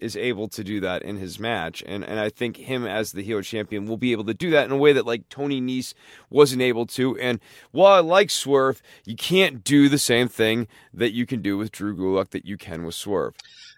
[0.00, 1.82] is able to do that in his match.
[1.86, 4.66] And and I think him as the heel champion will be able to do that
[4.66, 5.94] in a way that like Tony Nese
[6.28, 7.16] wasn't able to.
[7.18, 11.56] And while I like Swerve, you can't do the same thing that you can do
[11.56, 13.34] with Drew Gulak that you can with Swerve.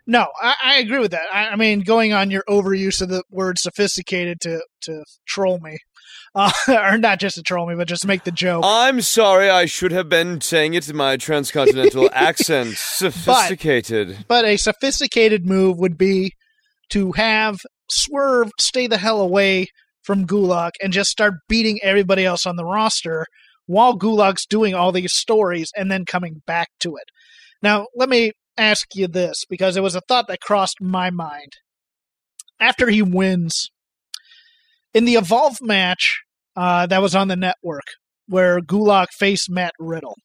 [0.07, 1.27] No, I, I agree with that.
[1.33, 5.79] I, I mean, going on your overuse of the word sophisticated to to troll me,
[6.35, 8.65] uh, or not just to troll me, but just make the joke.
[8.67, 12.77] I'm sorry, I should have been saying it in my transcontinental accent.
[12.77, 14.25] Sophisticated.
[14.29, 16.33] but a sophisticated move would be
[16.91, 17.59] to have
[17.91, 19.67] Swerve stay the hell away
[20.03, 23.27] from Gulak and just start beating everybody else on the roster
[23.67, 27.05] while Gulak's doing all these stories and then coming back to it.
[27.63, 31.53] Now, let me ask you this because it was a thought that crossed my mind.
[32.61, 33.71] After he wins,
[34.95, 36.21] in the Evolve match
[36.57, 37.85] uh, that was on the network,
[38.27, 40.17] where Gulak faced Matt Riddle,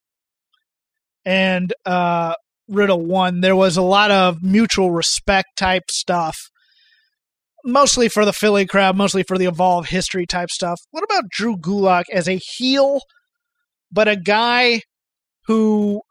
[1.25, 2.35] and uh,
[2.67, 6.37] Riddle won, there was a lot of mutual respect type stuff.
[7.65, 10.79] Mostly for the Philly crowd, mostly for the Evolve history type stuff.
[10.91, 13.01] What about Drew Gulak as a heel,
[13.91, 14.81] but a guy
[15.47, 16.01] who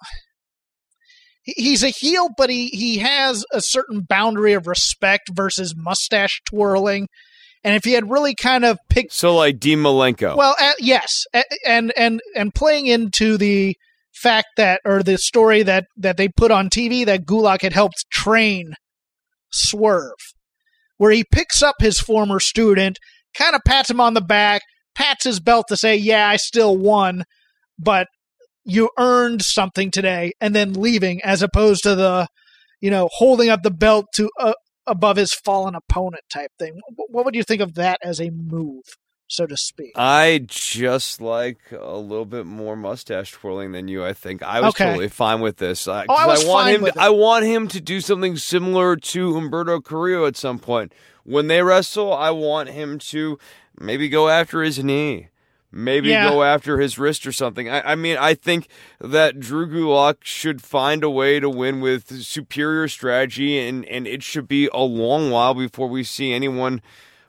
[1.46, 7.08] he's a heel, but he he has a certain boundary of respect versus mustache twirling.
[7.64, 10.36] And if he had really kind of picked So like Dean Malenko.
[10.36, 11.24] well, uh, yes,
[11.64, 13.76] and and and playing into the
[14.12, 18.04] fact that or the story that that they put on TV that Gulak had helped
[18.10, 18.74] train
[19.50, 20.12] Swerve,
[20.96, 22.98] where he picks up his former student,
[23.34, 24.62] kind of pats him on the back,
[24.94, 27.24] pats his belt to say, "Yeah, I still won,
[27.78, 28.08] but
[28.66, 32.28] you earned something today," and then leaving, as opposed to the,
[32.80, 34.52] you know, holding up the belt to uh,
[34.86, 36.78] above his fallen opponent type thing.
[37.08, 38.82] What would you think of that as a move,
[39.28, 39.92] so to speak?
[39.96, 44.04] I just like a little bit more mustache twirling than you.
[44.04, 44.84] I think I was Okay.
[44.84, 45.88] totally fine with this.
[45.88, 46.82] Uh, Oh, I was want fine him.
[46.82, 47.02] with to, it.
[47.02, 50.92] I want him to do something similar to Humberto Carrillo at some point
[51.24, 52.12] when they wrestle.
[52.12, 53.38] I want him to
[53.78, 55.28] maybe go after his knee.
[55.72, 56.30] Maybe Yeah.
[56.30, 57.68] go after his wrist or something.
[57.68, 58.68] I, I mean, I think
[59.00, 64.22] that Drew Gulak should find a way to win with superior strategy, and, and it
[64.22, 66.80] should be a long while before we see anyone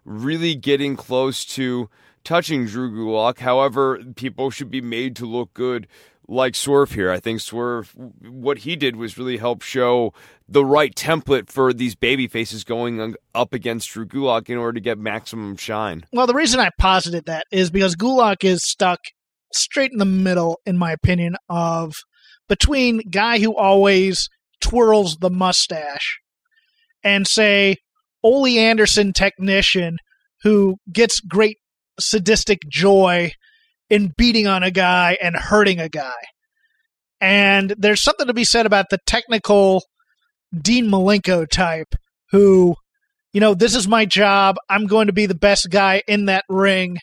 [0.05, 1.89] really getting close to
[2.23, 3.39] touching Drew Gulak.
[3.39, 5.87] However, people should be made to look good
[6.27, 7.11] like Swerve here.
[7.11, 10.13] I think Swerve, what he did was really help show
[10.47, 14.81] the right template for these baby faces going up against Drew Gulak in order to
[14.81, 16.05] get maximum shine.
[16.11, 18.99] Well, the reason I posited that is because Gulak is stuck
[19.53, 21.93] straight in the middle, in my opinion, of
[22.49, 24.29] between guy who always
[24.61, 26.19] twirls the mustache
[27.03, 27.77] and say
[28.23, 29.97] Ole Anderson technician
[30.43, 31.57] who gets great
[31.99, 33.31] sadistic joy
[33.89, 36.13] in beating on a guy and hurting a guy.
[37.19, 39.83] And there's something to be said about the technical
[40.57, 41.95] Dean Malenko type
[42.31, 42.75] who
[43.33, 44.55] you know, this is my job.
[44.67, 46.97] I'm going to be the best guy in that ring.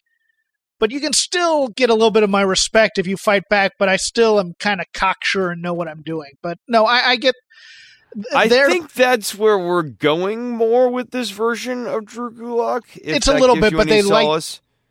[0.81, 3.73] But you can still get a little bit of my respect if you fight back,
[3.79, 6.33] but I still am kind of cocksure and know what I'm doing.
[6.43, 7.37] But no, I, I get.
[8.35, 12.83] I think that's where we're going more with this version of Drew Gulak.
[12.97, 14.25] It's a little bit, but they like-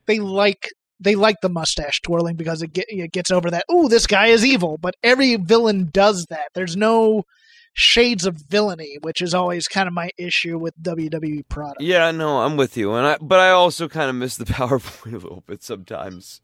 [0.06, 0.70] they like
[1.00, 3.66] they like the mustache twirling because it, get, it gets over that.
[3.72, 4.78] Ooh, this guy is evil.
[4.78, 6.50] But every villain does that.
[6.54, 7.26] There's no
[7.74, 11.82] shades of villainy, which is always kind of my issue with WWE product.
[11.82, 15.14] Yeah, no, I'm with you, and I but I also kind of miss the PowerPoint
[15.14, 16.42] a little bit sometimes.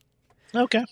[0.54, 0.84] Okay.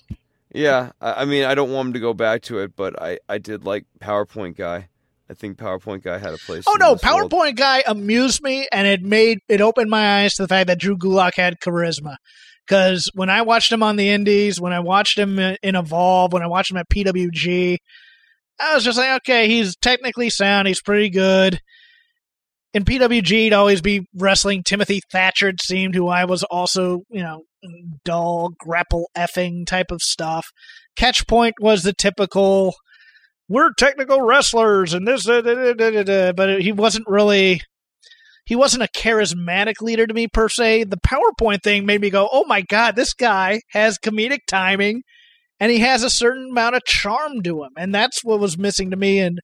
[0.55, 3.19] Yeah, I, I mean, I don't want him to go back to it, but I
[3.29, 4.89] I did like PowerPoint guy.
[5.31, 6.65] I think PowerPoint guy had a place.
[6.67, 7.31] Oh no, this world.
[7.31, 10.79] PowerPoint guy amused me, and it made it opened my eyes to the fact that
[10.79, 12.17] Drew Gulak had charisma.
[12.69, 16.43] Because when I watched him on the Indies, when I watched him in Evolve, when
[16.43, 17.79] I watched him at PWG,
[18.61, 21.61] I was just like, okay, he's technically sound, he's pretty good.
[22.75, 27.23] In PWG, he'd always be wrestling Timothy Thatcher, it seemed, who I was also, you
[27.23, 27.45] know,
[28.05, 30.49] dull, grapple effing type of stuff.
[30.99, 32.75] Catchpoint was the typical
[33.49, 37.63] we're technical wrestlers and this, da, da, da," but he wasn't really.
[38.49, 40.85] He wasn't a charismatic leader to me per se.
[40.85, 45.03] The PowerPoint thing made me go, "Oh my god, this guy has comedic timing,
[45.61, 48.91] and he has a certain amount of charm to him." And that's what was missing
[48.91, 49.19] to me.
[49.19, 49.41] And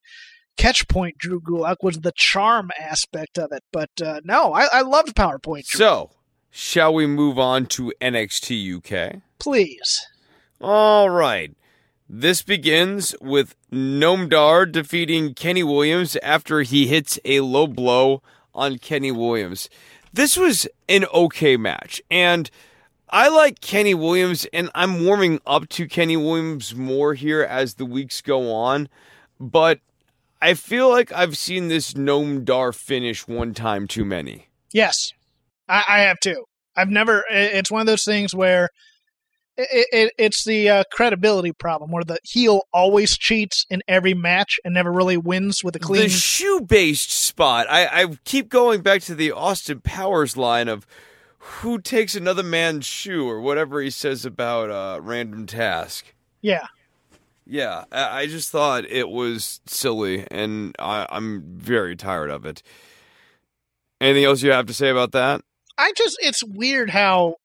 [0.56, 3.62] Catchpoint Drew Gulak was the charm aspect of it.
[3.74, 5.66] But uh, no, I, I loved PowerPoint.
[5.66, 5.78] Drew.
[5.80, 6.10] So,
[6.50, 9.20] shall we move on to NXT UK?
[9.38, 10.00] Please,
[10.62, 11.54] All right.
[12.08, 18.22] This begins with Noam Dar defeating Kenny Williams after he hits a low blow
[18.54, 19.68] on Kenny Williams.
[20.12, 22.50] This was an okay match, and
[23.10, 27.84] I like Kenny Williams, and I'm warming up to Kenny Williams more here as the
[27.84, 28.88] weeks go on,
[29.38, 29.80] but
[30.40, 34.48] I feel like I've seen this Gnome Noam Dar finish one time too many.
[34.72, 35.12] yes,
[35.68, 36.44] I, I have too.
[36.76, 37.24] I've never.
[37.30, 38.68] It's one of those things where
[39.56, 44.58] it, it, it's the uh, credibility problem, where the heel always cheats in every match
[44.64, 46.02] and never really wins with a clean.
[46.02, 47.66] The shoe based spot.
[47.70, 50.86] I, I keep going back to the Austin Powers line of
[51.38, 56.14] who takes another man's shoe or whatever he says about uh, random task.
[56.40, 56.66] yeah,
[57.46, 62.62] Yeah, I, I just thought it was silly and I, I'm very tired of it.
[64.00, 65.42] Anything else you have to say about that?
[65.76, 67.36] I just it's weird how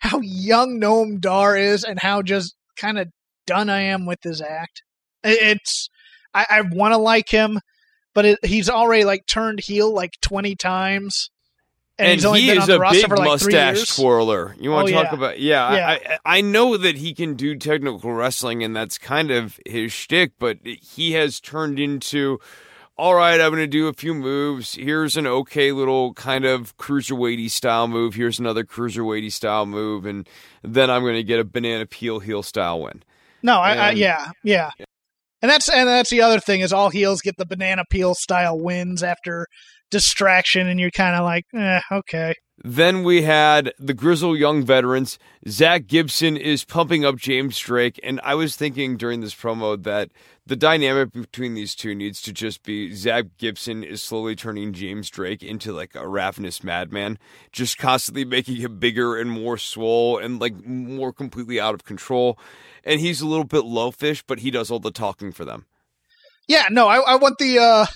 [0.00, 3.08] how young Noam Dar is and how just kind of
[3.46, 4.82] done I am with his act.
[5.22, 5.88] It's
[6.34, 7.60] I, I want to like him,
[8.14, 11.30] but it, he's already like turned heel like twenty times,
[11.98, 14.56] and, And, he is a big like mustache twirler.
[14.58, 15.14] You want Oh, to talk yeah.
[15.14, 15.40] about?
[15.40, 15.86] Yeah, Yeah.
[15.88, 19.92] I, I I know that he can do technical wrestling, and that's kind of his
[19.92, 20.32] shtick.
[20.38, 22.38] But he has turned into,
[23.00, 24.74] all right, I'm going to do a few moves.
[24.74, 28.14] Here's an okay little kind of cruiserweighty style move.
[28.14, 30.28] Here's another cruiserweighty style move, and
[30.62, 33.02] then I'm going to get a banana peel heel style win.
[33.42, 34.70] No, I, I And- yeah, yeah.
[35.42, 38.60] And that's and that's the other thing is all heels get the banana peel style
[38.60, 39.46] wins after
[39.90, 42.34] distraction, and you're kind of like, eh, okay.
[42.62, 45.18] Then we had the Grizzled Young Veterans.
[45.48, 47.98] Zach Gibson is pumping up James Drake.
[48.02, 50.10] And I was thinking during this promo that
[50.44, 55.08] the dynamic between these two needs to just be Zach Gibson is slowly turning James
[55.08, 57.18] Drake into like a ravenous madman,
[57.50, 62.38] just constantly making him bigger and more swole and like more completely out of control.
[62.84, 65.64] And he's a little bit low fish, but he does all the talking for them.
[66.46, 67.58] Yeah, no, I, I want the.
[67.58, 67.86] uh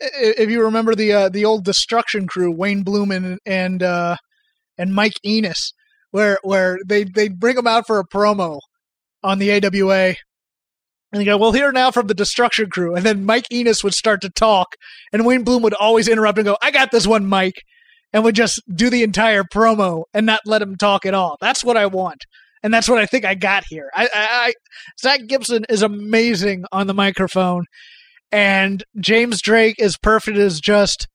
[0.00, 4.16] If you remember the uh, the old Destruction Crew, Wayne Bloom and and uh,
[4.76, 5.72] and Mike Enos,
[6.10, 8.60] where where they they bring them out for a promo
[9.22, 10.14] on the AWA,
[11.12, 13.94] and they go, "Well, here now from the Destruction Crew," and then Mike Enos would
[13.94, 14.76] start to talk,
[15.12, 17.62] and Wayne Bloom would always interrupt and go, "I got this one, Mike,"
[18.12, 21.36] and would just do the entire promo and not let him talk at all.
[21.40, 22.24] That's what I want.
[22.62, 23.90] And that's what I think I got here.
[23.94, 24.52] I, I, I
[25.00, 27.64] Zach Gibson is amazing on the microphone,
[28.32, 31.08] and James Drake is perfect as just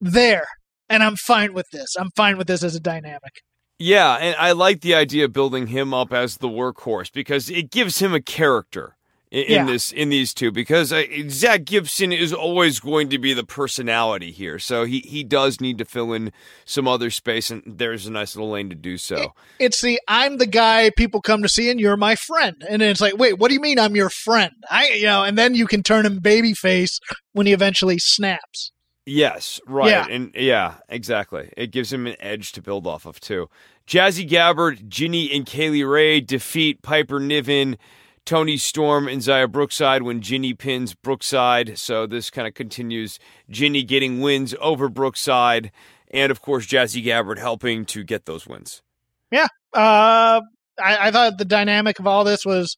[0.00, 0.46] there.
[0.88, 1.94] And I'm fine with this.
[1.98, 3.42] I'm fine with this as a dynamic.
[3.78, 7.70] Yeah, and I like the idea of building him up as the workhorse because it
[7.70, 8.96] gives him a character
[9.32, 9.64] in, Yeah.
[9.64, 10.52] this in these two.
[10.52, 15.24] Because uh, Zach Gibson is always going to be the personality here, so he he
[15.24, 16.32] does need to fill in
[16.64, 19.32] some other space, and there's a nice little lane to do so.
[19.58, 22.62] It's the I'm the guy people come to see, and you're my friend.
[22.68, 24.52] And it's like, wait, what do you mean I'm your friend?
[24.70, 27.00] I, you know, and then you can turn him babyface
[27.32, 28.70] when he eventually snaps.
[29.04, 29.90] Yes, right.
[29.90, 30.06] Yeah.
[30.08, 31.52] And yeah, exactly.
[31.56, 33.48] It gives him an edge to build off of too.
[33.84, 37.78] Jazzy Gabert, Ginny, and Kay Lee Ray defeat Piper Niven,
[38.24, 41.78] Toni Storm, and Xia Brookside when Ginny pins Brookside.
[41.78, 43.18] So this kind of continues
[43.50, 45.70] Ginny getting wins over Brookside,
[46.10, 48.82] and of course Jazzy Gabert helping to get those wins.
[49.30, 49.48] Yeah.
[49.74, 50.42] Uh,
[50.82, 52.76] I, I thought the dynamic of all this was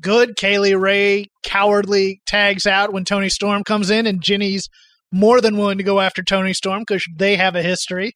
[0.00, 0.36] good.
[0.36, 4.68] Kay Lee Ray cowardly tags out when Toni Storm comes in, and Ginny's
[5.12, 8.12] more than willing to go after Toni Storm because they have a history.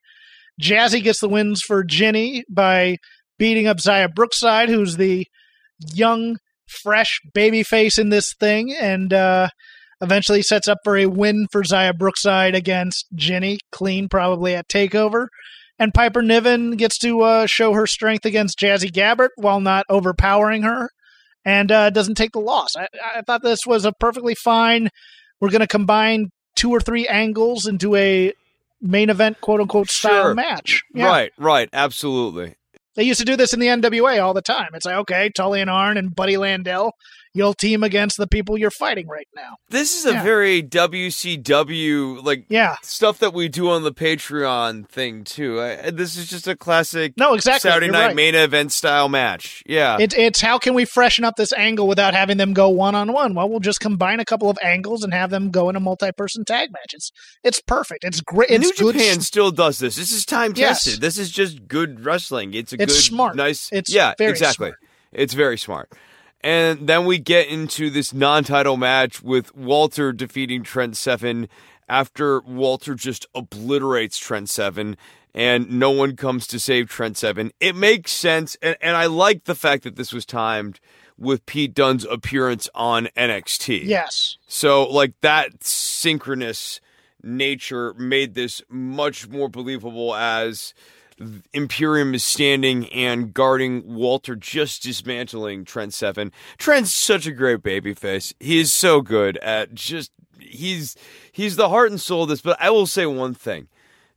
[0.60, 2.96] Jazzy gets the wins for Ginny by
[3.38, 5.26] beating up Xia Brookside, who's the
[5.92, 6.38] young,
[6.68, 9.48] fresh baby face in this thing, and uh,
[10.00, 15.28] eventually sets up for a win for Xia Brookside against Ginny, clean probably at Takeover.
[15.78, 20.62] And Piper Niven gets to uh, show her strength against Jazzy Gabert while not overpowering
[20.62, 20.88] her,
[21.44, 22.74] and uh, doesn't take the loss.
[22.76, 24.88] I, I thought this was a perfectly fine.
[25.40, 28.32] We're going to combine two or three angles into a
[28.80, 30.34] main event, quote unquote, style Sure.
[30.34, 30.82] match.
[30.94, 31.06] Yeah.
[31.08, 32.54] Right, right, absolutely.
[32.96, 34.70] They used to do this in the NWA all the time.
[34.74, 36.92] It's like, okay, Tully and Arn and Buddy Landel,
[37.36, 39.56] you'll team against the people you're fighting right now.
[39.68, 40.22] This is a Yeah.
[40.22, 42.76] very WCW like Yeah.
[42.82, 45.60] stuff that we do on the Patreon thing too.
[45.60, 47.68] I, this is just a classic No, exactly.
[47.70, 48.16] Saturday You're night right.
[48.16, 49.62] main event style match.
[49.66, 49.98] Yeah.
[50.00, 53.12] It's it's how can we freshen up this angle without having them go one on
[53.12, 53.34] one?
[53.34, 56.10] Well, we'll just combine a couple of angles and have them go in a multi
[56.16, 56.92] person tag match.
[56.94, 57.10] It's
[57.44, 58.04] it's perfect.
[58.04, 58.50] It's great.
[58.50, 58.98] It's New good.
[58.98, 59.96] Japan still does this.
[59.96, 60.84] This is time Yes.
[60.84, 61.00] tested.
[61.00, 62.54] This is just good wrestling.
[62.54, 63.36] It's a It's good, smart.
[63.36, 63.68] nice.
[63.72, 64.68] It's yeah, exactly.
[64.68, 64.78] smart.
[65.12, 65.90] It's very smart.
[66.42, 71.48] And then we get into this non-title match with Walter defeating Trent Seven
[71.88, 74.96] after Walter just obliterates Trent Seven
[75.36, 77.52] and no one comes to save Trent Seven.
[77.60, 80.80] It makes sense, and, and I like the fact that this was timed
[81.18, 83.84] with Pete Dunne's appearance on NXT.
[83.84, 84.38] Yes.
[84.48, 86.80] So, like that synchronous
[87.22, 90.72] nature made this much more believable as
[91.52, 96.30] Imperium is standing and guarding Walter, just dismantling Trent Seven.
[96.58, 98.34] Trent's such a great babyface.
[98.38, 100.96] He is so good at just he's
[101.32, 102.42] he's the heart and soul of this.
[102.42, 103.68] But I will say one thing: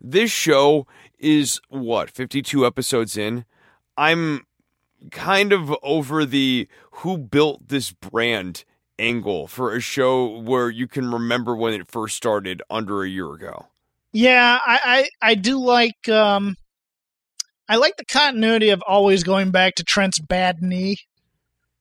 [0.01, 0.87] this show
[1.17, 3.45] is what fifty two episodes in.
[3.97, 4.45] I'm
[5.11, 8.65] kind of over the who built this brand
[8.97, 13.33] angle for a show where you can remember when it first started under a year
[13.33, 13.67] ago.
[14.11, 16.57] Yeah, I, I I do like um
[17.69, 20.97] I like the continuity of always going back to Trent's bad knee.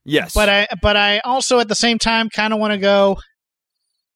[0.05, 0.35] Yes.
[0.35, 3.19] But I but I also at the same time kind of want to go.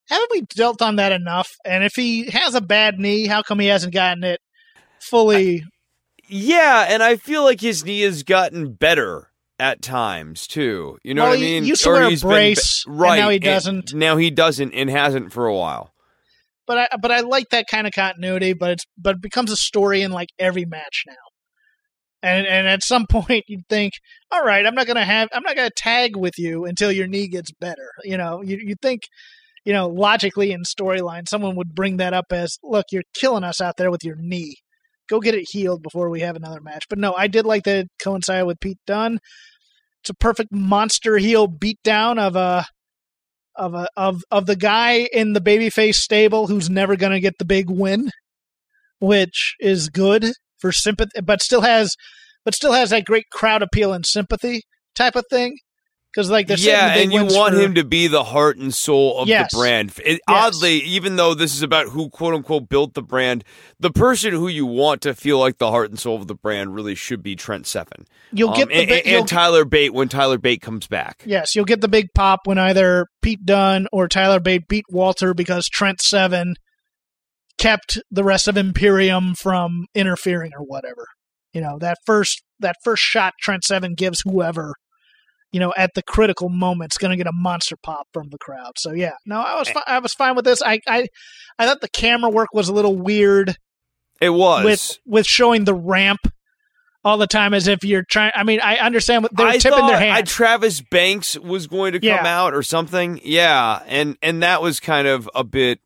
[0.08, 1.50] Haven't we dealt on that enough?
[1.64, 4.40] And if he has a bad knee, how come he hasn't gotten it
[5.00, 5.64] fully?
[6.28, 10.98] yeah, and I feel like his knee has gotten better at times too.
[11.02, 11.64] You know Well, what I he mean?
[11.64, 13.16] used to Or wear a been brace, and right?
[13.18, 13.94] now he doesn't.
[13.94, 15.92] now he doesn't, and hasn't for a while.
[16.66, 18.52] but I but I like that kind of continuity.
[18.54, 21.14] But it's but it becomes a story in like every match now.
[22.22, 23.94] And and at some point you'd think,
[24.30, 27.28] all right, I'm not gonna have I'm not gonna tag with you until your knee
[27.28, 27.90] gets better.
[28.04, 29.02] You know, you you think,
[29.64, 33.60] you know, logically in storyline, someone would bring that up as, look, you're killing us
[33.60, 34.56] out there with your knee.
[35.08, 36.86] Go get it healed before we have another match.
[36.88, 39.18] But no, I did like that it coincided with Pete Dunne.
[40.02, 42.64] It's a perfect monster heel beatdown of a
[43.54, 47.34] of a of of the guy in the babyface stable who's never going to get
[47.38, 48.10] the big win,
[48.98, 50.32] which is good
[50.62, 51.94] for sympathy, but still has
[52.46, 54.62] but still has that great crowd appeal and sympathy
[54.94, 55.58] type of thing.
[56.14, 59.18] Because like they're yeah, and you want for- him to be the heart and soul
[59.18, 59.50] of Yes.
[59.50, 59.92] the brand.
[60.04, 60.56] It, Yes.
[60.56, 63.44] Oddly, even though this is about who quote unquote built the brand,
[63.80, 66.74] the person who you want to feel like the heart and soul of the brand
[66.74, 68.04] really should be Trent Seven.
[68.30, 71.22] You'll Um, get the and, and you'll- Tyler Bate when Tyler Bate comes back.
[71.24, 75.32] Yes, you'll get the big pop when either Pete Dunne or Tyler Bate beat Walter
[75.32, 76.56] because Trent Seven
[77.62, 81.06] kept the rest of Imperium from interfering or whatever.
[81.52, 84.74] You know that first that first shot Trent Seven gives whoever,
[85.52, 88.38] you know, at the critical moment moment's going to get a monster pop from the
[88.38, 88.72] crowd.
[88.78, 89.72] So yeah, no, I was eh.
[89.74, 90.62] fi- I was fine with this.
[90.62, 91.06] I I
[91.58, 93.56] I thought the camera work was a little weird
[94.20, 94.64] It was.
[94.64, 96.20] with with showing the ramp
[97.04, 98.32] all the time as if you're trying.
[98.34, 100.26] I mean, I understand what they're I tipping their I, uh, hand.
[100.26, 102.26] Travis Banks was going to come Yeah.
[102.26, 103.20] out or something.
[103.22, 105.80] Yeah, and and that was kind of a bit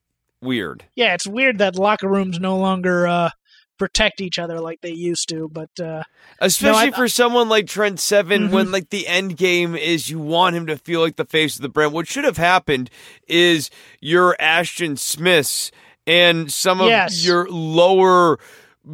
[0.47, 0.85] weird.
[0.95, 3.31] yeah, it's weird that locker rooms no longer uh,
[3.79, 5.49] protect each other like they used to.
[5.53, 6.03] But uh,
[6.41, 8.51] Especially I- for someone like Trent 7 Mhm.
[8.51, 11.63] when like the end game is you want him to feel like the face of
[11.63, 11.93] the brand.
[11.93, 12.89] What should have happened
[13.29, 13.69] is
[14.01, 15.71] your Ashton Smiths
[16.07, 17.23] and some of Yes.
[17.27, 18.39] your lower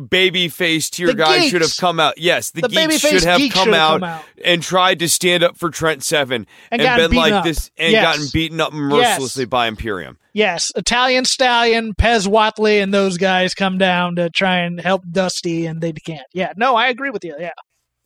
[0.09, 2.18] baby face tier The guys should have come out.
[2.18, 4.24] Yes, the, The geeks should have geeks come should out, come out.
[4.45, 7.45] and tried to stand up for Trent 7 And and, been like up.
[7.45, 8.03] this and Yes.
[8.16, 10.18] gotten beaten up mercilessly by Imperium.
[10.32, 15.66] yes, Italian Stallion, Pez Whatley, and those guys come down to try and help Dusty,
[15.66, 16.26] and they can't.
[16.32, 17.34] Yeah, no, I agree with you.
[17.38, 17.51] Yeah,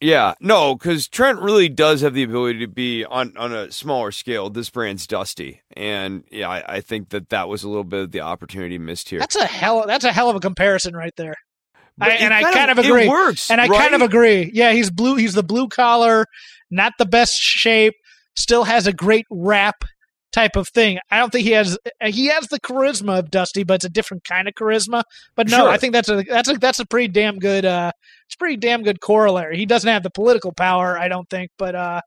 [0.01, 4.11] Yeah, no, because Trent really does have the ability to be on on a smaller
[4.13, 4.51] scale.
[4.51, 8.11] This brand's dusty, and yeah, I, I think that that was a little bit of
[8.13, 9.21] the opportunity missed here.
[9.21, 9.85] that's a hell.
[9.87, 11.37] That's a hell of a comparison right there.
[12.01, 13.09] I- and I kind of it agree.
[13.09, 13.81] works, And I right?
[13.81, 14.51] kind of agree.
[14.53, 15.17] Yeah, he's blue.
[15.17, 16.27] He's the blue collar,
[16.71, 17.95] not the best shape.
[18.37, 19.77] Still has a great rap
[20.33, 20.99] type of thing.
[21.11, 24.25] I don't think he has he has the charisma of Dusty, but it's a different
[24.25, 25.05] kind of charisma.
[25.35, 25.69] But no, Sure.
[25.71, 27.93] I think that's a that's a that's a pretty damn good uh
[28.27, 29.57] it's pretty damn good corollary.
[29.57, 32.03] He doesn't have the political power, I don't think, but uh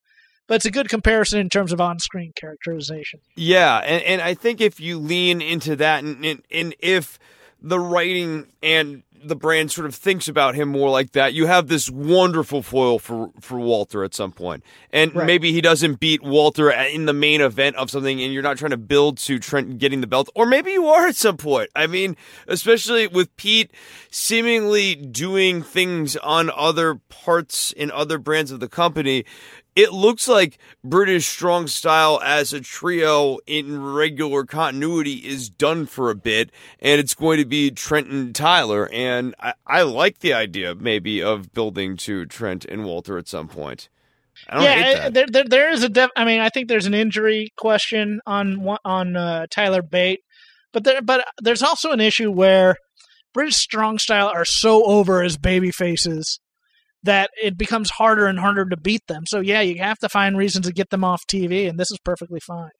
[0.48, 3.20] but it's a good comparison in terms of on-screen characterization.
[3.36, 7.18] Yeah, and, and I think if you lean into that, and, and and if
[7.62, 11.68] the writing and the brand sort of thinks about him more like that, you have
[11.68, 15.26] this wonderful foil for for Walter at some point, and Right.
[15.26, 18.72] maybe he doesn't beat Walter in the main event of something, and you're not trying
[18.72, 21.70] to build to Trent getting the belt, or maybe you are at some point.
[21.76, 22.16] I mean,
[22.48, 23.72] especially with Pete
[24.12, 29.26] seemingly doing things on other parts in other brands of the company.
[29.80, 36.10] It looks like British Strong Style as a trio in regular continuity is done for
[36.10, 36.52] a bit,
[36.82, 38.90] and it's going to be Trent and Tyler.
[38.92, 43.48] And I, I like the idea, maybe, of building to Trent and Walter at some
[43.48, 43.88] point.
[44.50, 45.14] I don't hate yeah, that.
[45.14, 48.78] there, there there is a def- I mean, I think there's an injury question on
[48.84, 50.20] on uh, Tyler Bate,
[50.74, 52.76] but there but there's also an issue where
[53.34, 56.42] British Strong Style are so over as baby faces
[57.04, 59.26] that it becomes harder and harder to beat them.
[59.26, 61.98] So yeah, you have to find reasons to get them off TV, and this is
[62.04, 62.72] perfectly fine.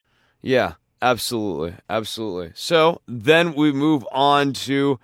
[0.42, 1.76] Yeah, absolutely.
[1.90, 2.52] Absolutely.
[2.56, 5.00] So then we move on to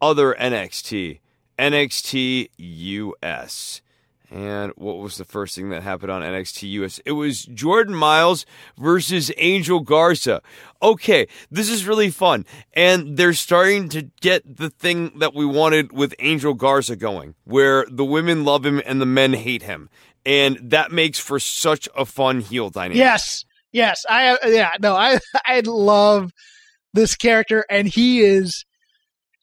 [0.00, 1.20] other NXT,
[1.58, 3.82] NXT US.
[4.30, 6.98] And what was the first thing that happened on NXT US?
[7.04, 8.44] It was Jordan Miles
[8.76, 10.42] versus Angel Garza.
[10.82, 12.44] Okay, this is really fun.
[12.72, 17.86] And they're starting to get the thing that we wanted with Angel Garza going, where
[17.88, 19.88] the women love him and the men hate him.
[20.24, 22.98] And that makes for such a fun heel dynamic.
[22.98, 26.32] Yes, yes, I yeah no I I love
[26.92, 28.65] this character, and he is.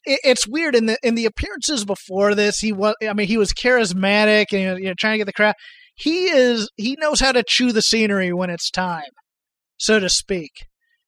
[0.06, 2.60] It- It's weird in the in the appearances before this.
[2.60, 5.56] He was, I mean, he was charismatic and you know trying to get the crowd.
[5.96, 9.12] He is, he knows how to chew the scenery when it's time,
[9.78, 10.52] so to speak.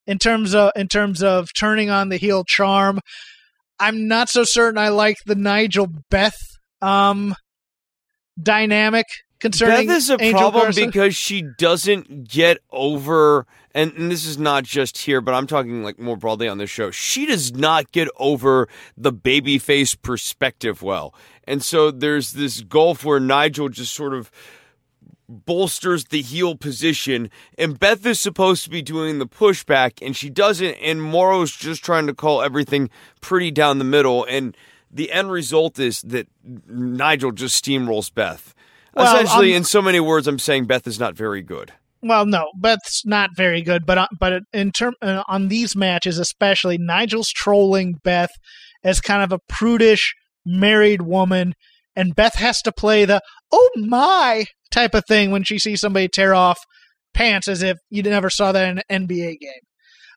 [0.08, 3.00] In terms of in terms of turning on the heel charm,
[3.80, 6.38] I'm not so certain I like the Nigel Beth
[6.82, 7.36] um
[8.41, 9.06] dynamic
[9.46, 10.86] concerning Beth is a Angel problem Garza.
[10.86, 15.84] because she doesn't get over, and, and this is not just here, but I'm talking
[15.84, 16.91] like more broadly on the show.
[16.91, 18.68] She does not get over
[18.98, 21.14] the babyface perspective well,
[21.46, 24.32] and so there's this gulf where Nigel just sort of
[25.28, 30.30] bolsters the heel position, and Beth is supposed to be doing the pushback, and she
[30.30, 32.89] doesn't, and Morrow's just trying to call everything
[33.22, 34.56] pretty down the middle, and
[34.91, 36.28] the end result is that
[36.68, 38.54] Nigel just steamrolls Beth.
[38.96, 41.74] Well, Essentially, um, in so many words, I'm saying Beth is not very good.
[42.02, 46.18] well, no, Beth's not very good, but uh, but in term uh, on these matches
[46.18, 48.30] especially, Nigel's trolling Beth
[48.84, 50.14] as kind of a prudish
[50.46, 51.54] married woman,
[51.96, 53.22] and Beth has to play the
[53.52, 56.60] "oh my" type of thing when she sees somebody tear off
[57.14, 59.64] pants, as if you never saw that in an NBA game.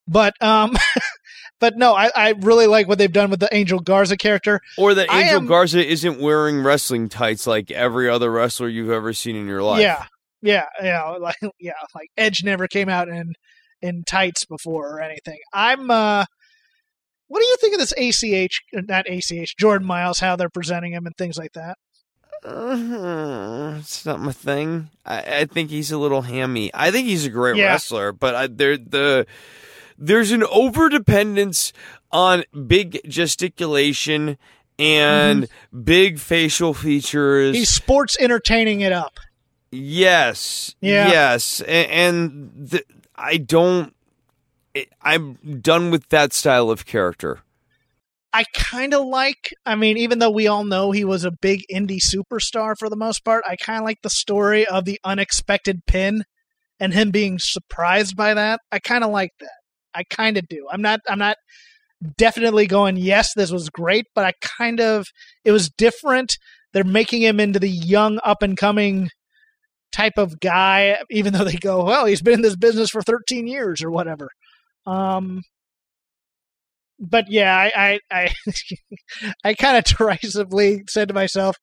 [0.07, 0.77] But um,
[1.61, 4.61] but no, I, I really like what they've done with the Angel Garza character.
[4.77, 8.91] Or that I Angel am- Garza isn't wearing wrestling tights like every other wrestler you've
[8.91, 9.81] ever seen in your life.
[9.81, 10.05] Yeah,
[10.43, 13.33] yeah, yeah, like yeah, like Edge never came out in
[13.83, 15.39] in tights before or anything.
[15.53, 15.91] I'm.
[15.91, 16.25] uh
[17.29, 18.61] What do you think of this ACH?
[18.73, 19.55] Not ACH.
[19.59, 21.77] Jordan Miles, how they're presenting him and things like that.
[22.45, 24.91] Uh, it's not my thing.
[25.05, 26.71] I, I think he's a little hammy.
[26.73, 27.67] I think he's a great Yeah.
[27.73, 29.27] wrestler, but I, there the
[29.99, 31.73] there's an over dependence
[32.11, 34.39] on big gesticulation
[34.79, 35.83] and mm-hmm.
[35.83, 37.57] big facial features.
[37.57, 39.19] He's sports entertaining it up.
[39.71, 41.09] yes, Yeah.
[41.09, 42.85] yes, and, and the,
[43.15, 43.95] I don't.
[45.03, 47.41] I'm done with that style of character.
[48.33, 49.53] I kind of like.
[49.67, 52.97] I mean, even though we all know he was a big indie superstar for the
[52.97, 56.23] most part, I kind of like the story of the unexpected pin
[56.79, 58.61] and him being surprised by that.
[58.71, 59.58] I kind of like that.
[59.95, 60.67] I kind of do.
[60.71, 61.01] I'm not.
[61.09, 61.37] I'm not
[62.17, 62.97] definitely going.
[62.97, 65.07] Yes, this was great, but I kind of.
[65.45, 66.37] It was different.
[66.73, 69.11] They're making him into the young, up and coming
[69.93, 73.47] type of guy, even though they go, well, he's been in this business for 13
[73.47, 74.29] years or whatever.
[74.87, 75.43] Um,
[76.99, 78.35] but yeah, I I I,
[79.45, 81.57] I kind of derisively said to myself,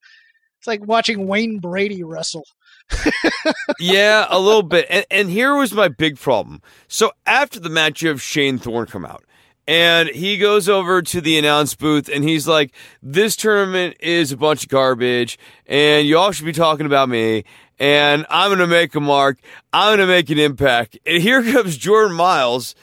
[0.59, 2.45] it's like watching Wayne Brady wrestle.
[3.79, 4.86] yeah, a little bit.
[4.89, 6.61] And, and here was my big problem.
[6.88, 9.23] So after the match, you have Shane Thorne come out.
[9.67, 12.71] And he goes over to the announce booth and he's like,
[13.01, 17.45] This tournament is a bunch of garbage, and you all should be talking about me.
[17.79, 19.39] And I'm going to make a mark.
[19.73, 20.99] I'm going to make an impact.
[21.05, 22.75] And here comes Jordan Miles,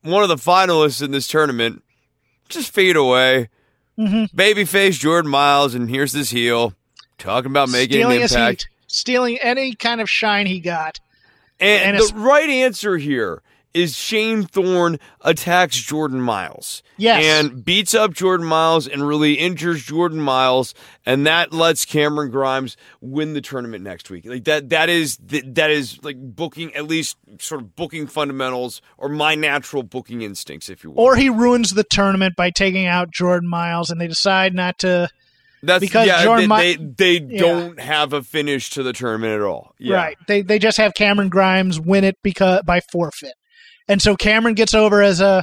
[0.00, 1.84] one of the finalists in this tournament,
[2.48, 3.50] just fade away.
[3.98, 4.30] Mhm.
[4.32, 6.72] Babyface Jordan Miles, and here's this heel
[7.18, 8.66] talking about making stealing an impact.
[8.90, 11.00] Stealing any kind of shine he got.
[11.58, 16.82] And, And the right answer here is Shane Thorne attacks Jordan Miles.
[16.96, 17.24] Yes.
[17.24, 20.74] And beats up Jordan Miles and really injures Jordan Miles,
[21.06, 24.26] and that lets Cameron Grimes win the tournament next week.
[24.26, 29.08] Like that that is that is like booking at least sort of booking fundamentals or
[29.08, 31.00] my natural booking instincts, if you will.
[31.00, 35.08] Or he ruins the tournament by taking out Jordan Miles and they decide not to
[35.62, 37.40] That's because yeah, Jordan they, they, they Yeah.
[37.40, 39.74] don't have a finish to the tournament at all.
[39.78, 39.96] Yeah.
[39.96, 40.16] Right.
[40.26, 43.34] They they just have Cameron Grimes win it because by forfeit.
[43.88, 45.42] And so Cameron gets over as a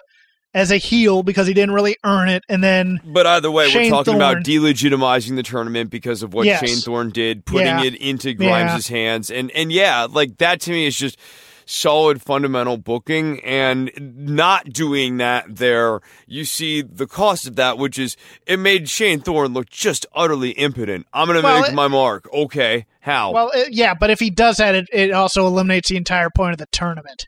[0.54, 3.84] as a heel because he didn't really earn it and then But either way, Shane
[3.84, 4.22] we're talking Thorne.
[4.38, 6.68] about delegitimizing the tournament because of what Yes.
[6.68, 7.84] Shane Thorne did, putting Yeah.
[7.84, 11.20] it into Grimes' hands, and and yeah, like that to me is just
[11.68, 18.00] solid fundamental booking, and not doing that there, you see the cost of that, which
[18.00, 21.06] is it made Shane Thorne look just utterly impotent.
[21.14, 22.28] I'm gonna Well, make it- my mark.
[22.34, 23.32] Okay, how?
[23.32, 26.54] well it, yeah, but if he does that it, it also eliminates the entire point
[26.54, 27.28] of the tournament.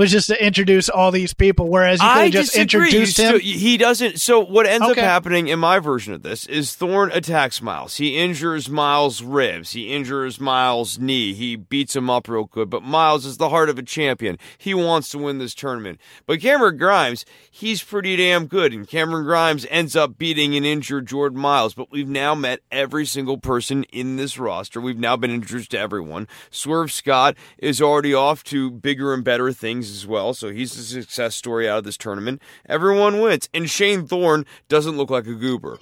[0.00, 2.86] Was just to introduce all these people whereas you could have just disagree.
[2.86, 3.38] introduced him.
[3.40, 4.18] he doesn't.
[4.18, 5.00] So what ends Okay.
[5.02, 7.96] up happening in my version of this is Thorne attacks Miles.
[7.96, 9.72] He injures Miles' ribs.
[9.72, 11.34] He injures Miles' knee.
[11.34, 12.70] He beats him up real good.
[12.70, 14.38] But Miles is the heart of a champion.
[14.56, 16.00] He wants to win this tournament.
[16.26, 18.72] But Cameron Grimes, he's pretty damn good.
[18.72, 21.74] And Cameron Grimes ends up beating and injured Jordan Miles.
[21.74, 24.80] But we've now met every single person in this roster.
[24.80, 26.26] We've now been introduced to everyone.
[26.50, 30.34] Swerve Scott is already off to bigger and better things as well.
[30.34, 32.42] So he's a success story out of this tournament.
[32.68, 33.48] Everyone wins.
[33.52, 35.78] And Shane Thorne doesn't look like a goober.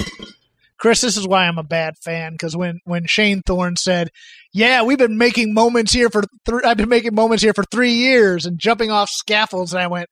[0.79, 4.11] Chris, this is why I'm a bad fan because when when Shane Thorne said,
[4.53, 6.23] "Yeah, we've been making moments here for
[6.65, 10.09] I've been making moments here for three years and jumping off scaffolds," and I went,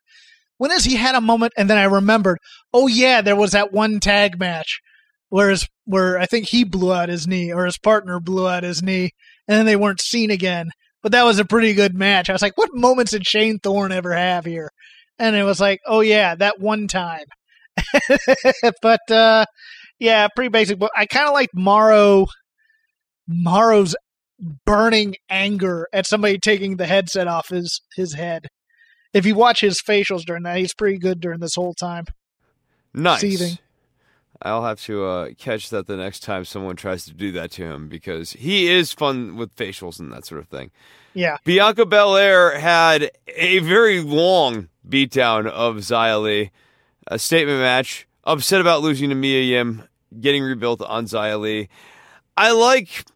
[0.58, 2.38] "When has he had a moment?" And then I remembered,
[2.74, 4.80] "Oh yeah, there was that one tag match
[5.28, 8.64] where his, where I think he blew out his knee or his partner blew out
[8.64, 9.12] his knee,
[9.46, 10.70] and then they weren't seen again."
[11.06, 12.28] But that was a pretty good match.
[12.28, 14.72] I was like, "What moments did Shane Thorne ever have here?"
[15.20, 17.26] And it was like, "Oh yeah, that one time."
[18.82, 19.44] but uh
[20.00, 20.80] yeah, pretty basic.
[20.80, 22.26] But I kind of like Morrow,
[23.28, 23.94] Morrow's
[24.64, 28.48] burning anger at somebody taking the headset off his his head.
[29.14, 32.06] If you watch his facials during that, he's pretty good during this whole time.
[32.92, 33.20] Nice.
[33.20, 33.58] Seething.
[34.42, 37.64] I'll have to uh, catch that the next time someone tries to do that to
[37.64, 40.70] him because he is fun with facials and that sort of thing.
[41.14, 46.50] Yeah, Bianca Belair had a very long beatdown of Xia Li,
[47.06, 49.84] a statement match, upset about losing to Mia Yim,
[50.20, 51.68] getting rebuilt on Xia Li.
[52.36, 53.06] I like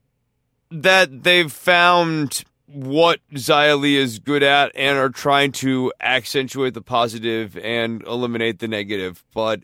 [0.71, 6.83] that they've found what Xia Li is good at and are trying to accentuate the
[6.83, 9.25] positive and eliminate the negative.
[9.35, 9.61] But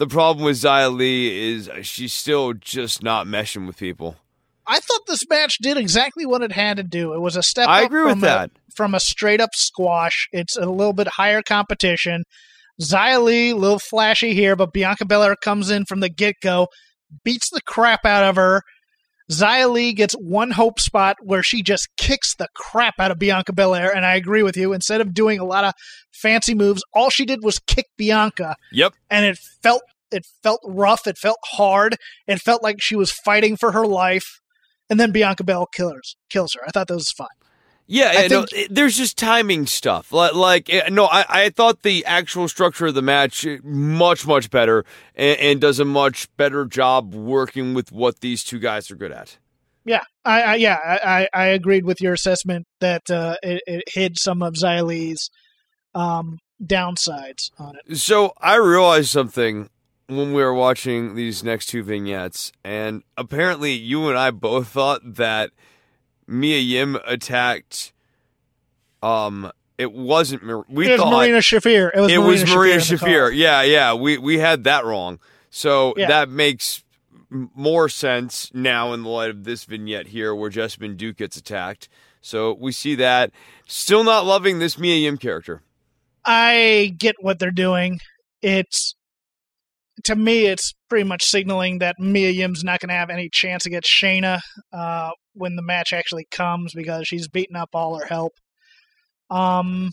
[0.00, 4.16] the problem with Xia Li is she's still just not meshing with people.
[4.66, 7.12] I thought this match did exactly what it had to do.
[7.12, 7.68] It was a step.
[7.68, 8.50] I up agree with from a- that.
[8.74, 10.26] from a straight up squash.
[10.32, 12.24] It's a little bit higher competition.
[12.80, 16.68] Xia Li, a little flashy here, but Bianca Belair comes in from the get go,
[17.22, 18.62] beats the crap out of her.
[19.30, 23.52] Xia Li gets one hope spot where she just kicks the crap out of Bianca
[23.52, 24.72] Belair, and I agree with you.
[24.72, 25.72] Instead of doing a lot of
[26.12, 28.94] fancy moves, all she did was kick Bianca, Yep.
[29.08, 31.06] and it felt it felt rough.
[31.06, 31.96] It felt hard.
[32.26, 34.40] It felt like she was fighting for her life.
[34.88, 36.62] And then Bianca Belair kills kills her.
[36.66, 37.28] I thought that was fine.
[37.92, 40.12] Yeah, I no, think- there's just timing stuff.
[40.12, 44.24] Like, like eh, no, I, I thought the actual structure of the match eh, much,
[44.28, 44.84] much better,
[45.16, 49.10] and, and does a much better job working with what these two guys are good
[49.10, 49.38] at.
[49.84, 50.98] Yeah, I, I yeah, I,
[51.34, 55.28] I I agreed with your assessment that uh, it, it hid some of Xia Li's
[55.94, 57.96] um, downsides on it.
[57.96, 59.68] So I realized something
[60.06, 65.00] when we were watching these next two vignettes, and apparently you and I both thought
[65.16, 65.50] that
[66.30, 67.92] Mia Yim attacked.
[69.02, 70.42] Um, it wasn't.
[70.68, 71.90] We it was thought Marina Shafir.
[71.94, 72.98] It was it Marina was Maria Shafir.
[72.98, 73.36] Shafir.
[73.36, 73.94] Yeah, yeah.
[73.94, 75.18] We we had that wrong.
[75.50, 76.08] So Yeah.
[76.08, 76.84] that makes
[77.30, 81.88] more sense now in the light of this vignette here, where Jessamyn Duke gets attacked.
[82.20, 83.30] So we see that.
[83.66, 85.62] Still not loving this Mia Yim character.
[86.24, 88.00] I get what they're doing.
[88.42, 88.94] It's
[90.04, 93.66] to me, it's pretty much signaling that Mia Yim's not going to have any chance
[93.66, 94.40] against Shayna
[94.72, 98.32] uh, when the match actually comes because she's beaten up all her help.
[99.30, 99.90] Um,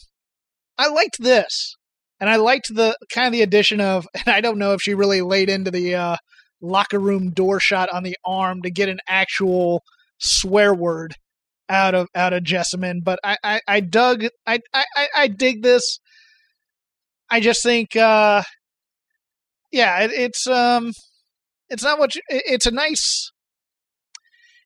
[0.78, 1.76] I liked this,
[2.20, 4.94] and I liked the kind of the addition of, and I don't know if she
[4.94, 6.18] really laid into the uh,
[6.62, 9.84] locker room door shot on the arm to get an actual
[10.20, 11.14] swear word
[11.70, 14.86] out of out of Jessamyn, but I I, I dug I, I
[15.16, 16.00] I- dig this.
[17.30, 18.42] I just think, uh,
[19.72, 20.92] yeah, it, it's um,
[21.70, 23.32] it's not what you, it- it's a nice,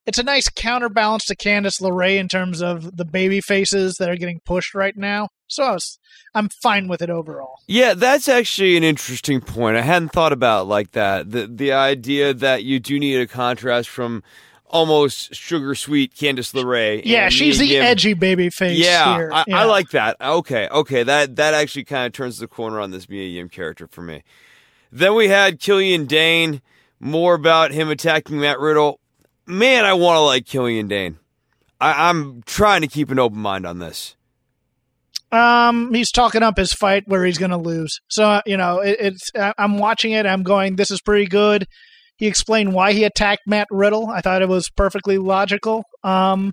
[0.06, 4.16] it's a nice counterbalance to Candice LeRae in terms of the baby faces that are
[4.16, 5.28] getting pushed right now.
[5.46, 5.98] So I was,
[6.34, 7.54] I'm fine with it overall.
[7.66, 9.76] Yeah, that's actually an interesting point.
[9.76, 11.30] I hadn't thought about it like that.
[11.30, 14.22] The the idea that you do need a contrast from
[14.66, 17.02] almost sugar sweet Candice LeRae.
[17.04, 17.82] Yeah, she's the Yim.
[17.84, 19.30] edgy baby face Yeah, here.
[19.32, 19.60] I, Yeah.
[19.60, 20.16] I like that.
[20.20, 23.86] Okay, okay, that that actually kind of turns the corner on this Mia Yim character
[23.86, 24.22] for me.
[24.90, 26.62] Then we had Killian Dain.
[26.98, 29.00] More about him attacking Matt Riddle.
[29.52, 31.18] Man, I want to like Killian Dain.
[31.80, 34.16] I, I'm trying to keep an open mind on this.
[35.30, 38.00] Um, he's talking up his fight where he's going to lose.
[38.08, 40.26] So uh, you know, it, it's I- I'm watching it.
[40.26, 41.66] I'm going, this is pretty good.
[42.16, 44.08] He explained why he attacked Matt Riddle.
[44.08, 45.84] I thought it was perfectly logical.
[46.02, 46.52] Um,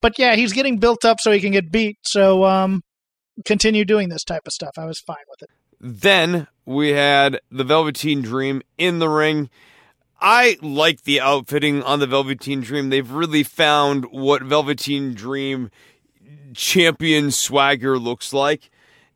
[0.00, 1.96] but yeah, he's getting built up so he can get beat.
[2.02, 2.82] So um,
[3.44, 4.72] continue doing this type of stuff.
[4.76, 5.50] I was fine with it.
[5.80, 9.50] Then we had the Velveteen Dream in the ring.
[10.20, 12.90] I like the outfitting on the Velveteen Dream.
[12.90, 15.70] They've really found what Velveteen Dream
[16.54, 18.70] champion swagger looks like.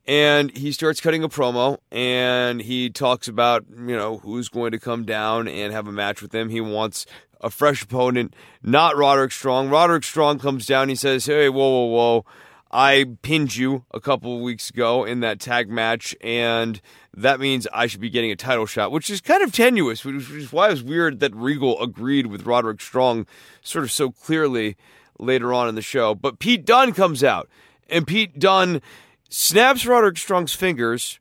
[0.06, 4.78] And he starts cutting a promo and he talks about, you know, who's going to
[4.78, 6.48] come down and have a match with him.
[6.48, 7.06] He wants
[7.40, 9.70] a fresh opponent, not Roderick Strong.
[9.70, 10.88] Roderick Strong comes down.
[10.88, 12.24] He says, Hey, whoa, whoa, whoa.
[12.72, 16.80] I pinned you a couple of weeks ago in that tag match, and
[17.14, 20.30] that means I should be getting a title shot, which is kind of tenuous, which
[20.30, 23.26] is why it was weird that Regal agreed with Roderick Strong
[23.60, 24.76] sort of so clearly
[25.18, 26.14] later on in the show.
[26.14, 27.48] But Pete Dunne comes out,
[27.90, 28.80] and Pete Dunne
[29.28, 31.20] snaps Roderick Strong's fingers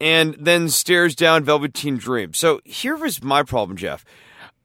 [0.00, 2.34] and then stares down Velveteen Dream.
[2.34, 4.04] So here was my problem, Jeff.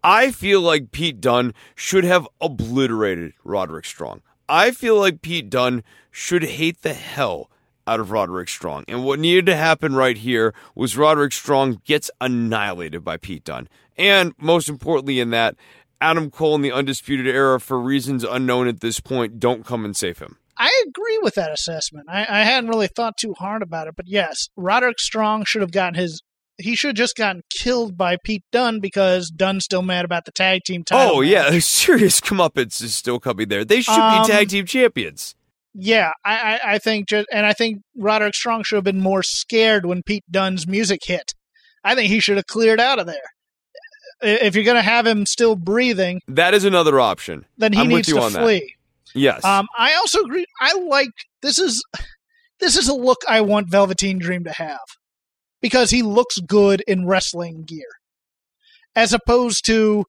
[0.03, 4.21] I feel like Pete Dunne should have obliterated Roderick Strong.
[4.47, 7.49] I feel like Pete Dunne should hate the hell
[7.87, 8.85] out of Roderick Strong.
[8.87, 13.67] And what needed to happen right here was Roderick Strong gets annihilated by Pete Dunne.
[13.97, 15.55] And most importantly, in that,
[16.01, 19.95] Adam Cole and the Undisputed Era, for reasons unknown at this point, don't come and
[19.95, 20.37] save him.
[20.57, 22.07] I agree with that assessment.
[22.09, 25.71] I, I hadn't really thought too hard about it, but yes, Roderick Strong should have
[25.71, 26.21] gotten his.
[26.57, 30.31] He should have just gotten killed by Pete Dunne because Dunne's still mad about the
[30.31, 31.17] tag team title.
[31.17, 31.29] Oh, match.
[31.29, 33.65] yeah, serious comeuppance is still coming there.
[33.65, 35.35] They should Um, be tag team champions.
[35.73, 39.23] Yeah, I, I, I think just, and I think Roderick Strong should have been more
[39.23, 41.33] scared when Pete Dunne's music hit.
[41.83, 43.15] I think he should have cleared out of there.
[44.21, 47.45] If you're going to have him still breathing, That is another option.
[47.57, 48.43] then he I'm needs you to on that.
[48.43, 48.75] flee.
[49.15, 49.43] Yes.
[49.43, 50.45] Um, I also agree.
[50.61, 51.09] I like
[51.41, 51.83] this is
[52.59, 54.79] this is a look I want Velveteen Dream to have
[55.63, 57.87] because he looks good in wrestling gear,
[58.95, 60.03] as opposed to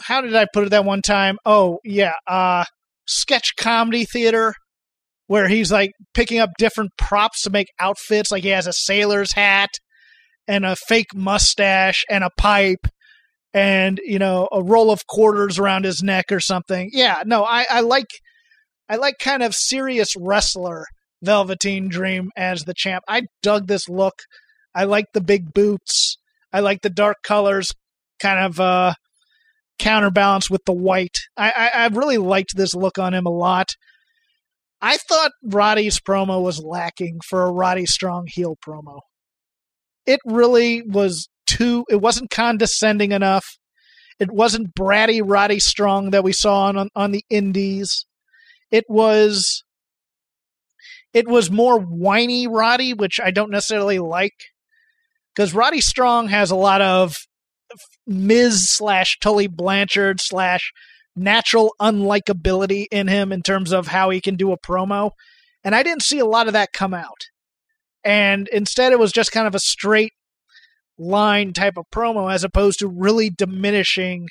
[0.00, 1.36] how did I put it that one time?
[1.44, 2.64] Oh yeah, uh,
[3.06, 4.54] sketch comedy theater
[5.26, 8.32] where he's like picking up different props to make outfits.
[8.32, 9.70] Like he has a sailor's hat
[10.48, 12.86] and a fake mustache and a pipe
[13.54, 16.88] and you know a roll of quarters around his neck or something.
[16.94, 18.08] Yeah, no, I, I like
[18.88, 20.86] I like kind of serious wrestler
[21.22, 23.04] Velveteen Dream as the champ.
[23.08, 24.14] I dug this look.
[24.74, 26.16] I like the big boots.
[26.52, 27.72] I like the dark colors,
[28.20, 28.94] kind of uh,
[29.78, 31.16] counterbalance with the white.
[31.36, 33.68] I, I I really liked this look on him a lot.
[34.80, 39.00] I thought Roddy's promo was lacking for a Roddy Strong heel promo.
[40.06, 41.84] It really was too.
[41.88, 43.46] It wasn't condescending enough.
[44.18, 48.04] It wasn't bratty Roddy Strong that we saw on on the Indies.
[48.70, 49.62] It was.
[51.12, 54.34] It was more whiny Roddy, which I don't necessarily like,
[55.34, 57.16] because Roddy Strong has a lot of
[58.06, 60.72] Miz slash Tully Blanchard slash
[61.14, 65.10] natural unlikability in him in terms of how he can do a promo.
[65.64, 67.20] And I didn't see a lot of that come out.
[68.04, 70.12] And instead, it was just kind of a straight
[70.98, 74.28] line type of promo as opposed to really diminishing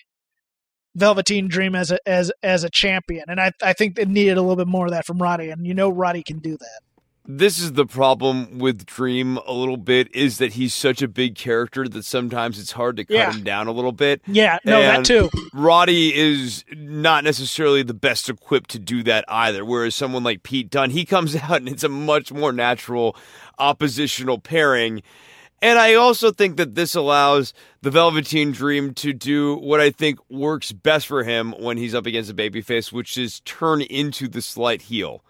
[0.96, 3.26] Velveteen Dream as a as as a champion.
[3.28, 5.66] And I I think it needed a little bit more of that from Roddy, and
[5.66, 6.80] you know Roddy can do that.
[7.24, 11.36] this is the problem with Dream a little bit is that he's such a big
[11.36, 13.32] character that sometimes it's hard to cut Yeah.
[13.32, 14.22] him down a little bit.
[14.28, 15.30] Yeah, no, that too.
[15.54, 19.64] Roddy is not necessarily the best equipped to do that either.
[19.64, 23.16] Whereas someone like Pete Dunne, he comes out and it's a much more natural
[23.60, 25.04] oppositional pairing.
[25.62, 30.20] And I also think that this allows the Velveteen Dream to do what I think
[30.30, 34.42] works best for him when he's up against a babyface, which is turn into the
[34.42, 35.24] slight heel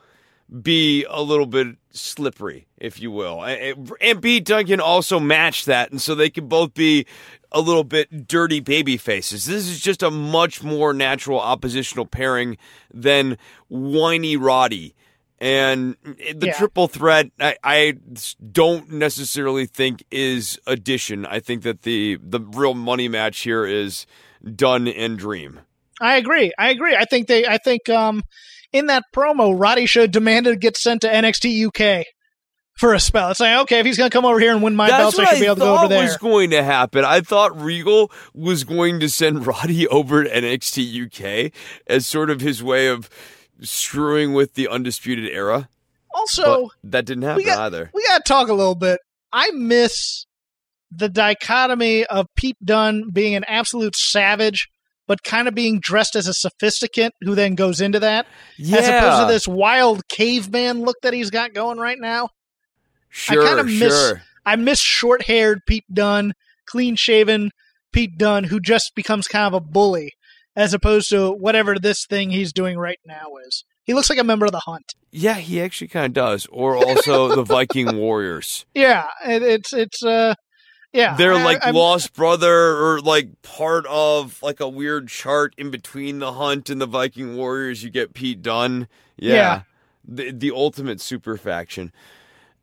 [0.62, 3.44] be a little bit slippery, if you will.
[3.44, 7.06] And and Dunne can also match that, and so they can both be
[7.52, 9.46] a little bit dirty baby faces.
[9.46, 12.58] This is just a much more natural oppositional pairing
[12.94, 13.38] than
[13.70, 14.94] whiny Roddy.
[15.42, 16.54] And the Yeah.
[16.54, 17.94] triple threat, I, I
[18.52, 21.26] don't necessarily think is addition.
[21.26, 24.06] I think that the the real money match here is
[24.56, 25.62] Dunne and Dream.
[26.00, 26.52] I agree.
[26.60, 26.96] I agree.
[26.96, 27.48] I think they.
[27.48, 28.22] I think um,
[28.72, 32.06] in that promo, Roddy should demanded to get sent to NXT UK
[32.76, 33.32] for a spell.
[33.32, 35.20] It's like, okay, if he's going to come over here and win my That's belts,
[35.20, 36.04] I should be able to go over there.
[36.04, 37.04] was going to happen.
[37.04, 41.52] I thought Regal was going to send Roddy over to NXT UK
[41.88, 43.10] as sort of his way of
[43.62, 45.70] screwing with the undisputed era.
[46.14, 47.90] also, but that didn't happen we got, either.
[47.94, 49.00] we got to talk a little bit.
[49.32, 50.26] I miss
[50.92, 54.68] the dichotomy of Pete Dunne being an absolute savage,
[55.08, 58.88] but kind of being dressed as a sophisticate who then goes into that, Yeah, as
[58.88, 62.30] opposed to this wild caveman look that he's got going right now.
[63.10, 64.22] sure, I kinda miss- sure.
[64.46, 66.34] I miss short haired Pete Dunne,
[66.66, 67.52] clean shaven
[67.94, 70.14] Pete Dunne, who just becomes kind of a bully,
[70.56, 73.64] as opposed to whatever this thing he's doing right now is.
[73.84, 74.94] He looks like a member of the Hunt.
[75.12, 76.46] Yeah, he actually kind of does.
[76.52, 78.66] Or also the Viking Warriors.
[78.74, 80.36] Yeah, it, it's it's uh,
[80.94, 81.16] yeah.
[81.16, 85.72] They're I- like I'm- lost brother or like part of like a weird chart in
[85.72, 87.84] between the Hunt and the Viking Warriors.
[87.84, 88.88] You get Pete Dunne.
[89.18, 89.34] Yeah.
[89.34, 89.62] Yeah.
[90.08, 91.92] The, the ultimate super faction.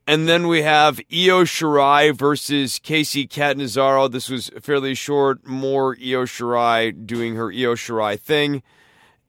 [0.09, 4.09] And then we have Io Shirai versus Kacy Catanzaro.
[4.09, 8.63] This was fairly short, more Io Shirai doing her Io Shirai thing.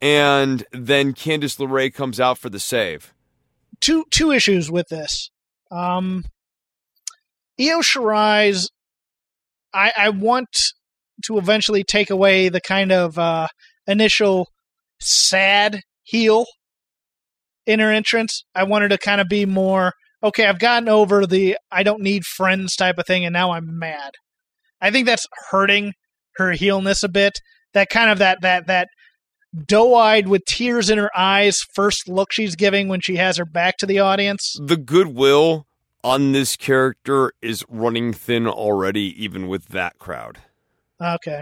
[0.02, 3.14] And then Candice LeRae comes out for the save.
[3.82, 5.30] two two issues with this.
[5.70, 6.24] Um,
[7.60, 8.72] Io Shirai's,
[9.74, 10.48] I I want
[11.26, 13.50] to eventually take away the kind of uh,
[13.86, 14.48] initial
[15.02, 16.46] sad heel
[17.66, 18.46] in her entrance.
[18.56, 19.92] I wanted to kind of be more
[20.24, 20.46] okay.
[20.46, 24.12] I've gotten over the I don't need friends type of thing, and now I'm mad.
[24.82, 25.94] I think that's hurting
[26.38, 27.40] her heelness a bit.
[27.74, 28.90] That kind of that that that
[29.66, 33.78] doe-eyed with tears in her eyes first look she's giving when she has her back
[33.78, 34.56] to the audience.
[34.62, 35.66] the goodwill
[36.04, 40.38] on this character is running thin already, even with that crowd.
[41.02, 41.42] Okay.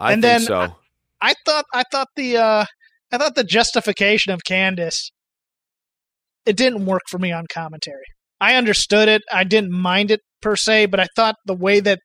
[0.00, 0.76] I And think then so.
[1.20, 2.64] I thought I thought the uh
[3.10, 5.10] I thought the justification of Candice
[6.46, 8.04] it didn't work for me on commentary.
[8.40, 9.22] I understood it.
[9.32, 12.00] I didn't mind it per se, but I thought the way that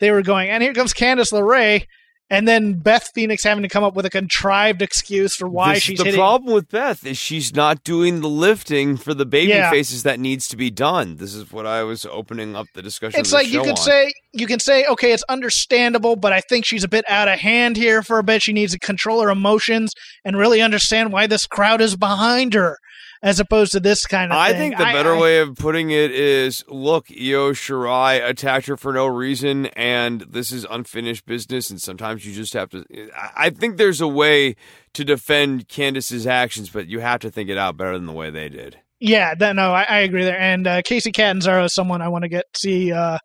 [0.00, 1.84] they were going, and here comes Candice LeRae,
[2.30, 5.82] and then Beth Phoenix having to come up with a contrived excuse for why This-
[5.82, 6.18] she's the hitting.
[6.18, 9.70] problem with Beth is she's not doing the lifting for the baby Yeah.
[9.70, 11.16] faces that needs to be done.
[11.16, 13.20] This is what I was opening up the discussion.
[13.20, 13.76] it's like you could on.
[13.76, 17.38] say you can say okay it's understandable but i think she's a bit out of
[17.38, 19.92] hand here for a bit she needs to control her emotions
[20.24, 22.78] and really understand why this crowd is behind her
[23.22, 24.42] as opposed to this kind of thing.
[24.42, 28.26] I thing think the I- better I- way of putting it is look, Io Shirai
[28.28, 32.70] attacked her for no reason, and this is unfinished business, and sometimes you just have
[32.70, 32.84] to.
[33.16, 34.56] I- I think there's a way
[34.94, 38.30] to defend Candice's actions, but you have to think it out better than the way
[38.30, 38.78] they did.
[39.00, 42.22] yeah that, no I, I agree there and uh, kacy catanzaro is someone i want
[42.22, 43.18] to get see uh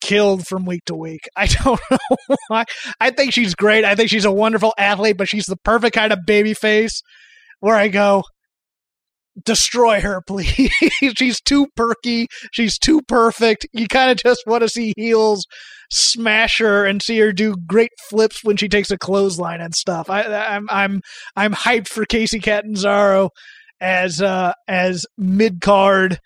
[0.00, 2.64] killed from week to week i don't know why
[3.00, 6.12] i think she's great i think she's a wonderful athlete but she's the perfect kind
[6.12, 7.02] of baby face
[7.60, 8.22] where i go
[9.44, 10.70] destroy her, please.
[11.16, 12.26] she's too perky.
[12.52, 13.66] She's too perfect.
[13.72, 15.46] You kind of just want to see heels
[15.90, 20.10] smash her and see her do great flips when she takes a clothesline and stuff.
[20.10, 21.00] I, I'm I'm
[21.36, 23.30] I'm hyped for Kacy Catanzaro
[23.80, 26.18] as uh, as mid card.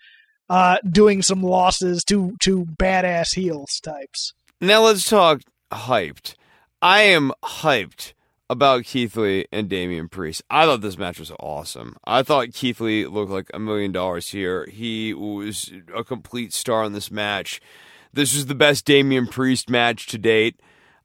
[0.49, 4.33] Uh, doing some losses to to badass heels types.
[4.59, 6.35] Now let's talk hyped.
[6.81, 8.13] I am hyped
[8.53, 10.43] about Keith Lee and Damian Priest.
[10.49, 11.97] I thought this match was awesome.
[12.05, 14.65] I thought Keith Lee looked like a million dollars here.
[14.71, 17.59] He was a complete star in this match.
[18.13, 20.59] This was the best Damian Priest match to date.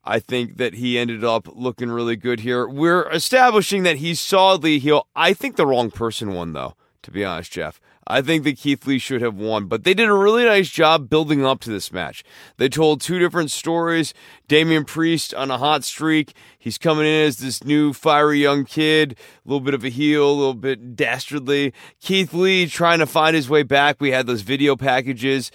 [0.04, 2.68] I think that he ended up looking really good here.
[2.68, 5.08] We're establishing that he's solidly heel.
[5.16, 7.80] I think the wrong person won, though, to be honest, Jeff.
[8.10, 11.10] I think that Keith Lee should have won, but they did a really nice job
[11.10, 12.24] building up to this match.
[12.56, 14.14] They told two different stories.
[14.48, 16.32] Damian Priest on a hot streak.
[16.58, 20.26] He's coming in as this new fiery young kid, a little bit of a heel,
[20.26, 21.74] a little bit dastardly.
[22.00, 24.00] Keith Lee trying to find his way back.
[24.00, 25.52] We had those video packages.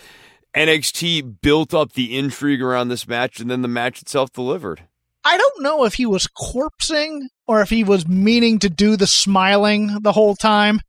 [0.55, 4.83] NXT built up the intrigue around this match, and then the match itself delivered.
[5.25, 9.07] I don't know if he was corpsing or if he was meaning to do the
[9.07, 10.81] smiling the whole time.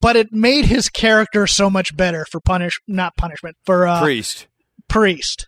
[0.00, 4.46] But it made his character so much better for punish not punishment for uh Priest.
[4.88, 5.46] priest.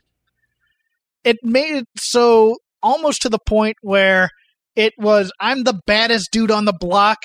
[1.25, 4.31] It made it so almost to the point where
[4.77, 7.19] it was I'm the baddest dude on the block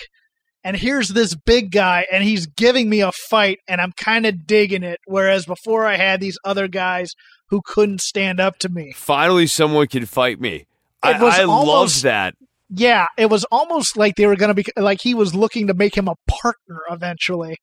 [0.63, 4.45] and here's this big guy and he's giving me a fight and I'm kind of
[4.45, 7.13] digging it whereas before I had these other guys
[7.49, 8.91] who couldn't stand up to me.
[8.95, 10.55] Finally, someone could fight me.
[10.55, 10.67] It
[11.03, 12.33] I, was I almost- loved that.
[12.69, 15.73] Yeah, it was almost like they were going to be like he was looking to
[15.73, 17.57] make him a partner eventually.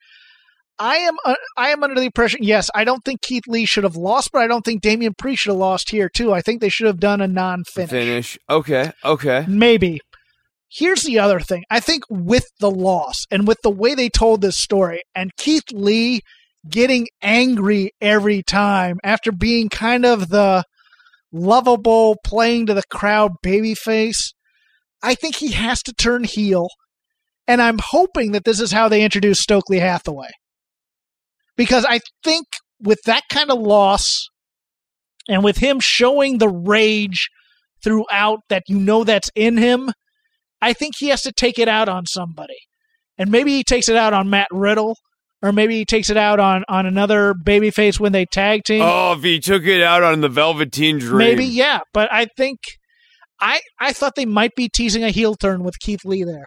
[0.78, 2.40] I am uh, I am under the impression.
[2.42, 5.42] Yes, I don't think Keith Lee should have lost, but I don't think Damian Priest
[5.42, 6.32] should have lost here too.
[6.32, 7.90] I think they should have done a non-finish.
[7.90, 8.38] Finish.
[8.48, 8.92] Okay.
[9.04, 9.44] Okay.
[9.48, 10.00] Maybe.
[10.68, 11.64] Here's the other thing.
[11.70, 15.70] I think with the loss and with the way they told this story, and Keith
[15.72, 16.22] Lee
[16.68, 20.64] getting angry every time after being kind of the
[21.32, 24.32] lovable, playing to the crowd babyface,
[25.02, 26.68] I think he has to turn heel.
[27.46, 30.30] And I'm hoping that this is how they introduce Stokely Hathaway.
[31.56, 32.46] Because I think
[32.80, 34.28] with that kind of loss
[35.28, 37.28] and with him showing the rage
[37.82, 39.90] throughout that you know that's in him,
[40.60, 42.58] I think he has to take it out on somebody.
[43.18, 44.96] And maybe he takes it out on Matt Riddle,
[45.42, 48.82] or maybe he takes it out on, on another babyface when they tag team.
[48.82, 51.18] Oh, if he took it out on the Velveteen Dream.
[51.18, 51.80] Maybe, yeah.
[51.92, 52.58] But I think
[53.42, 56.46] I I thought they might be teasing a heel turn with Keith Lee there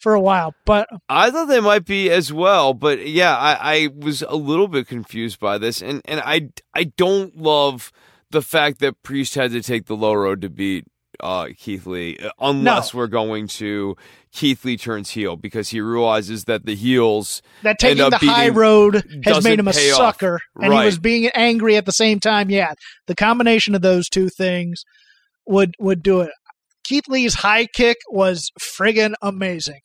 [0.00, 2.72] for a while, but I thought they might be as well.
[2.72, 6.84] But yeah, I, I was a little bit confused by this, and and I I
[6.84, 7.92] don't love
[8.30, 10.84] the fact that Priest had to take the low road to beat
[11.18, 12.98] uh, Keith Lee, uh, unless No.
[12.98, 13.94] we're going to
[14.32, 19.02] Keith Lee turns heel because he realizes that the heels that taking the high road
[19.24, 19.96] has made him a pay off.
[19.98, 22.48] sucker, and he was being angry at the same time.
[22.48, 22.72] Yeah,
[23.06, 24.84] the combination of those two things
[25.50, 26.30] would would do it.
[26.84, 29.80] Keith Lee's high kick was friggin' amazing.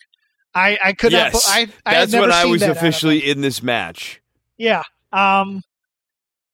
[0.53, 1.43] I I could yes, not.
[1.47, 2.85] I, I that's when I was that out of him.
[2.87, 4.21] officially in this match.
[4.57, 4.83] Yeah.
[5.11, 5.61] Um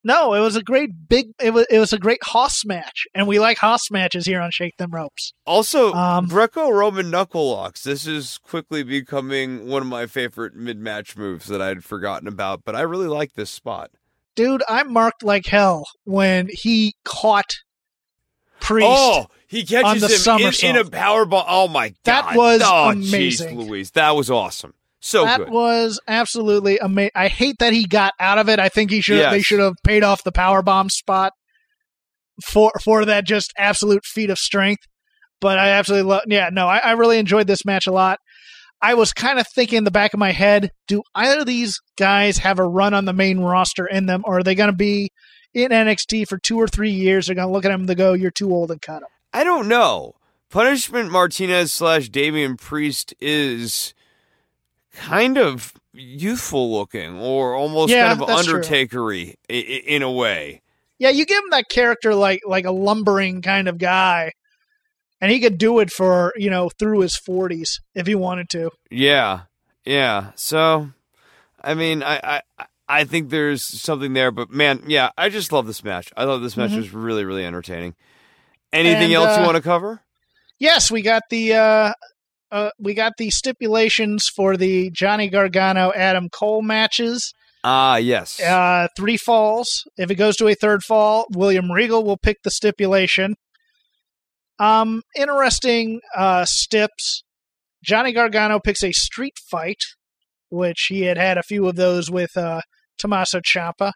[0.04, 3.06] no, it was a great big it was it was a great Hoss match.
[3.14, 5.34] And we like Hoss matches here on Shake Them Ropes.
[5.46, 7.84] Also, Um, Greco-Roman knuckle locks.
[7.84, 12.76] This is quickly becoming one of my favorite mid-match moves that I'd forgotten about, but
[12.76, 13.92] I really like this spot.
[14.36, 17.54] Dude, I marked like hell when he caught
[18.62, 18.88] Priest.
[18.90, 21.46] Oh, he on catches the him in, in a power bomb.
[21.48, 23.58] Oh my god, That was oh, amazing.
[23.58, 24.74] Jeez, Louise, that was awesome.
[25.02, 25.50] So that good.
[25.50, 27.12] was absolutely amazing.
[27.16, 28.60] I hate that he got out of it.
[28.60, 29.32] I think he should Yes.
[29.32, 31.34] they should have paid off the power bomb spot
[32.46, 34.84] for for that just absolute feat of strength.
[35.42, 36.22] But I absolutely love.
[36.28, 38.20] Yeah, no, I, I really enjoyed this match a lot.
[38.80, 41.80] I was kind of thinking in the back of my head, do either of these
[41.98, 44.76] guys have a run on the main roster in them, or are they going to
[44.76, 45.12] be
[45.54, 47.28] in NXT for two or three years?
[47.28, 49.44] They're going to look at him and go, "You're too old and cut him." I
[49.44, 50.16] don't know.
[50.50, 53.94] Punishment Martinez slash Damian Priest is
[54.94, 58.28] kind of youthful looking, or almost Yeah, kind of.
[58.28, 60.62] Undertakery i- in a way.
[61.00, 64.34] Yeah, you give him that character like like a lumbering kind of guy,
[65.20, 68.72] and he could do it for you know through his forties if he wanted to.
[68.90, 69.42] Yeah,
[69.86, 70.32] yeah.
[70.36, 70.92] So,
[71.64, 72.42] I mean, I, I,
[72.92, 76.12] I think there's something there, but man, yeah, I just love this match.
[76.18, 76.78] I thought this match Mhm.
[76.78, 77.96] was really, really entertaining.
[78.74, 80.02] Anything And, else you uh, want to cover?
[80.60, 81.94] Yes, we got the uh,
[82.52, 87.34] uh, we got the stipulations for the Johnny Gargano Adam Cole matches.
[87.64, 88.42] Ah, yes.
[88.42, 89.84] Uh, three falls.
[89.98, 93.36] If it goes to a third fall, William Regal will pick the stipulation.
[94.60, 97.24] Um, interesting uh, stips.
[97.84, 99.82] Johnny Gargano picks a street fight,
[100.50, 102.62] which he had had a few of those with uh,
[103.02, 103.92] Tommaso Ciampa.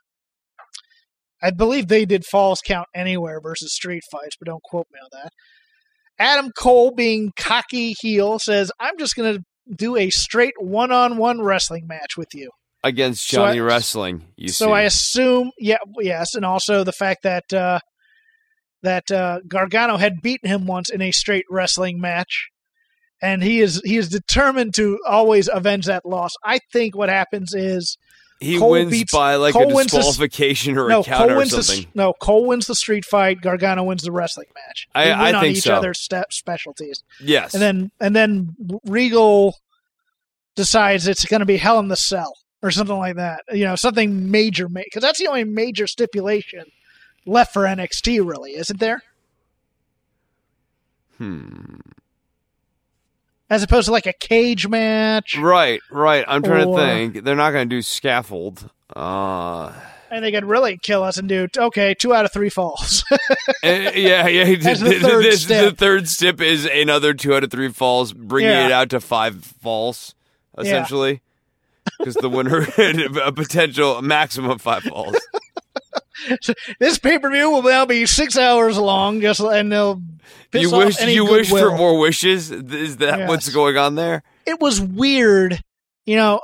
[1.41, 5.09] I believe they did falls count anywhere versus street fights, but don't quote me on
[5.11, 5.31] that.
[6.17, 9.43] Adam Cole, being cocky heel, says, "I'm just going to
[9.75, 12.49] do a straight one-on-one wrestling match with you."
[12.83, 14.71] Against So I- Johnny Wrestling, you so see.
[14.71, 17.79] I assume, yeah, yes, and also the fact that uh,
[18.83, 22.47] that uh, Gargano had beaten him once in a straight wrestling match,
[23.21, 26.31] and he is he is determined to always avenge that loss.
[26.45, 27.97] I think what happens is
[28.39, 31.33] he Cole wins beats- by like Cole a wins the disqualification or no a counter
[31.33, 31.85] Cole or the something.
[31.85, 33.41] s- no Cole wins the street fight.
[33.41, 34.87] Gargano wins the wrestling match.
[34.93, 35.73] I- They I win on think each so.
[35.75, 37.53] other's step specialties, yes.
[37.53, 38.55] and then and then
[38.85, 39.57] Regal
[40.55, 43.41] decides it's going to be Hell in the Cell or something like that.
[43.51, 46.63] You know, something major, because that's the only major stipulation
[47.25, 49.01] left for NXT, really, isn't there?
[51.17, 51.77] hmm.
[53.55, 56.25] As opposed to like a cage match, Right, right.
[56.27, 57.23] I'm trying Or- to think.
[57.23, 58.69] They're not going to do scaffold.
[58.93, 59.71] Uh,
[60.11, 63.05] and they could really kill us and do okay, two out of three falls.
[63.63, 64.69] Eh, yeah, yeah.
[64.69, 65.69] As the third this, step.
[65.71, 68.65] The third step is another two out of three falls, bringing Yeah.
[68.67, 70.13] it out to five falls,
[70.57, 71.21] essentially.
[71.97, 75.15] Because the winner had a potential maximum of five falls.
[76.79, 80.01] this pay per view will now be six hours long, just and they'll.
[80.51, 82.49] Piss you off wish any you wish for more wishes.
[82.51, 83.29] Is that Yes.
[83.29, 84.23] what's going on there?
[84.45, 85.61] It was weird,
[86.05, 86.41] you know.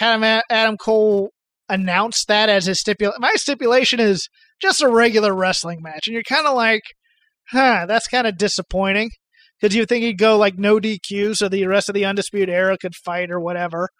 [0.00, 1.30] Adam- Adam Cole
[1.68, 3.20] announced that as his stipulation.
[3.20, 4.28] My stipulation is
[4.60, 6.82] just a regular wrestling match, and you're kind of like,
[7.50, 9.10] huh, that's kind of disappointing.
[9.60, 12.78] Because you think he'd go like no DQ, so the rest of the Undisputed Era
[12.78, 13.90] could fight or whatever.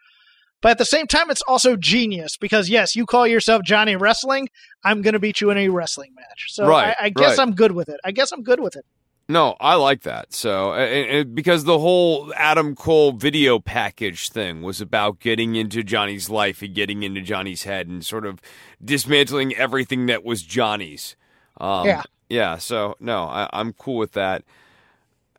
[0.62, 4.48] But at the same time, it's also genius because yes, you call yourself Johnny Wrestling.
[4.84, 6.46] I'm going to beat you in a wrestling match.
[6.48, 7.40] So Right, I, I guess right.
[7.40, 7.98] I'm good with it.
[8.04, 8.84] I guess I'm good with it.
[9.30, 10.32] No, I like that.
[10.34, 16.62] So, because the whole Adam Cole video package thing was about getting into Johnny's life
[16.62, 18.40] and getting into Johnny's head and sort of
[18.84, 21.14] dismantling everything that was Johnny's.
[21.60, 22.02] Um, Yeah.
[22.28, 22.58] Yeah.
[22.58, 24.42] So, no, I, I'm cool with that.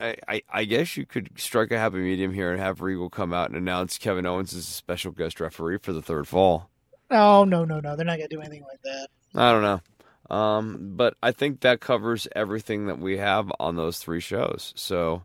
[0.02, 3.34] I, I, I guess you could strike a happy medium here and have Regal come
[3.34, 6.70] out and announce Kevin Owens as a special guest referee for the third fall.
[7.10, 7.96] No, no, no, no.
[7.96, 9.08] They're not gonna do anything like that.
[9.36, 10.36] I don't know.
[10.36, 14.74] Um, but I think that covers everything that we have on those three shows.
[14.78, 15.24] So,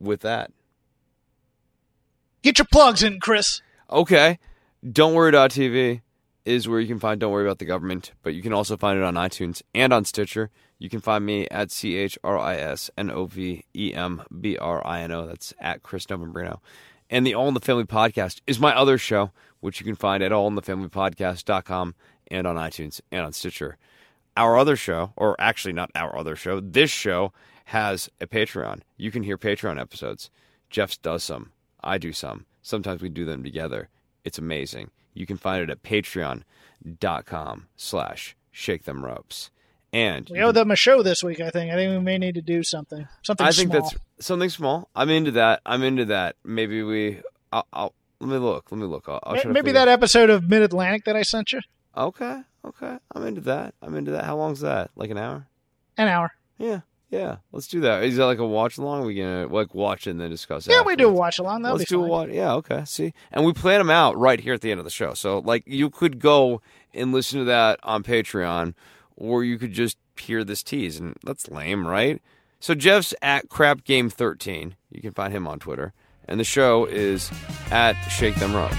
[0.00, 0.50] with that,
[2.42, 3.62] Get your plugs in, Chris.
[3.88, 4.38] okay,
[4.90, 6.00] Don't worry about TV
[6.44, 8.98] is where you can find Don't Worry About the Government, but you can also find
[8.98, 10.50] it on iTunes and on Stitcher.
[10.82, 14.20] You can find me at C H R I S N O V E M
[14.40, 15.28] B R I N O.
[15.28, 16.58] That's at Chris Novembrino.
[17.08, 19.30] And the All in the Family podcast is my other show,
[19.60, 21.94] which you can find at allinthefamilypodcast.com
[22.32, 23.78] and on iTunes and on Stitcher.
[24.36, 27.32] Our other show, or actually not our other show, this show
[27.66, 28.80] has a Patreon.
[28.96, 30.30] You can hear Patreon episodes.
[30.68, 31.52] Jeff does some.
[31.80, 32.44] I do some.
[32.60, 33.88] Sometimes we do them together.
[34.24, 34.90] It's amazing.
[35.14, 39.52] You can find it at patreon.com slash shake them ropes.
[39.92, 41.40] And We owe them a show this week.
[41.40, 41.70] I think.
[41.70, 43.06] I think we may need to do something.
[43.22, 43.46] Something.
[43.46, 43.82] I think small.
[43.82, 43.96] that's
[44.26, 44.88] something small.
[44.96, 45.60] I'm into that.
[45.66, 46.36] I'm into that.
[46.44, 47.20] Maybe we.
[47.52, 47.66] I'll.
[47.72, 48.70] I'll let me look.
[48.70, 49.04] Let me look.
[49.08, 51.60] I'll, I'll May- maybe that episode of Mid Atlantic that I sent you.
[51.96, 52.40] Okay.
[52.64, 52.96] Okay.
[53.14, 53.74] I'm into that.
[53.82, 54.24] I'm into that.
[54.24, 54.90] How long's that?
[54.96, 55.46] Like an hour?
[55.98, 56.32] An hour.
[56.56, 56.80] Yeah.
[57.10, 57.36] Yeah.
[57.50, 58.04] Let's do that.
[58.04, 59.04] Is that like a watch along?
[59.04, 60.66] We gonna like watch it and then discuss.
[60.66, 61.62] Yeah, we do a watch along.
[61.62, 62.08] That'll Let's be do fine.
[62.08, 62.28] a watch.
[62.30, 62.54] Yeah.
[62.54, 62.84] Okay.
[62.86, 65.12] See, and we plan them out right here at the end of the show.
[65.14, 66.62] So like you could go
[66.94, 68.74] and listen to that on Patreon,
[69.16, 72.20] or you could just hear this tease, and that's lame, right?
[72.60, 74.76] So Jeff's at Crap Game Thirteen.
[74.90, 75.92] You can find him on Twitter,
[76.28, 77.30] and the show is
[77.70, 78.76] at Shake Them Ropes.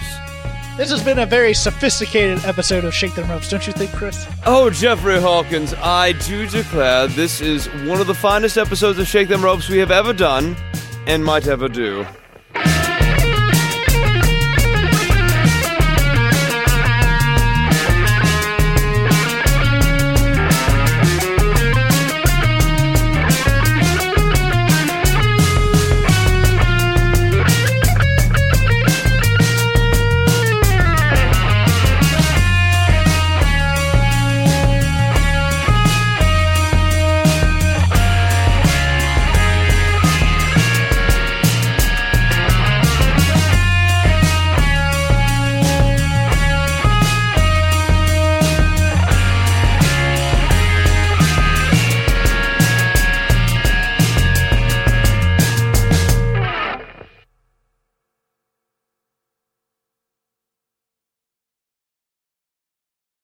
[0.78, 4.26] This has been a very sophisticated episode of Shake Them Ropes, don't you think, Chris?
[4.46, 9.28] Oh, Jeffrey Hawkins, I do declare this is one of the finest episodes of Shake
[9.28, 10.56] Them Ropes we have ever done
[11.06, 12.08] and might ever do.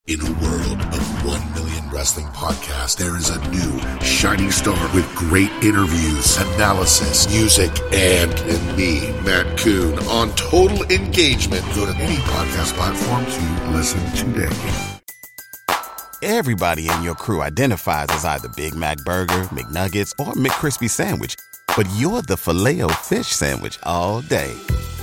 [0.09, 5.05] In a world of 1 million wrestling podcasts, there is a new shining star with
[5.13, 11.63] great interviews, analysis, music, and, and me, Matt Coon, on total engagement.
[11.75, 14.49] Go to any podcast platform to listen today.
[16.23, 21.35] Everybody in your crew identifies as either Big Mac Burger, McNuggets, or McCrispy Sandwich.
[21.77, 24.55] But you're the filet fish Sandwich all day.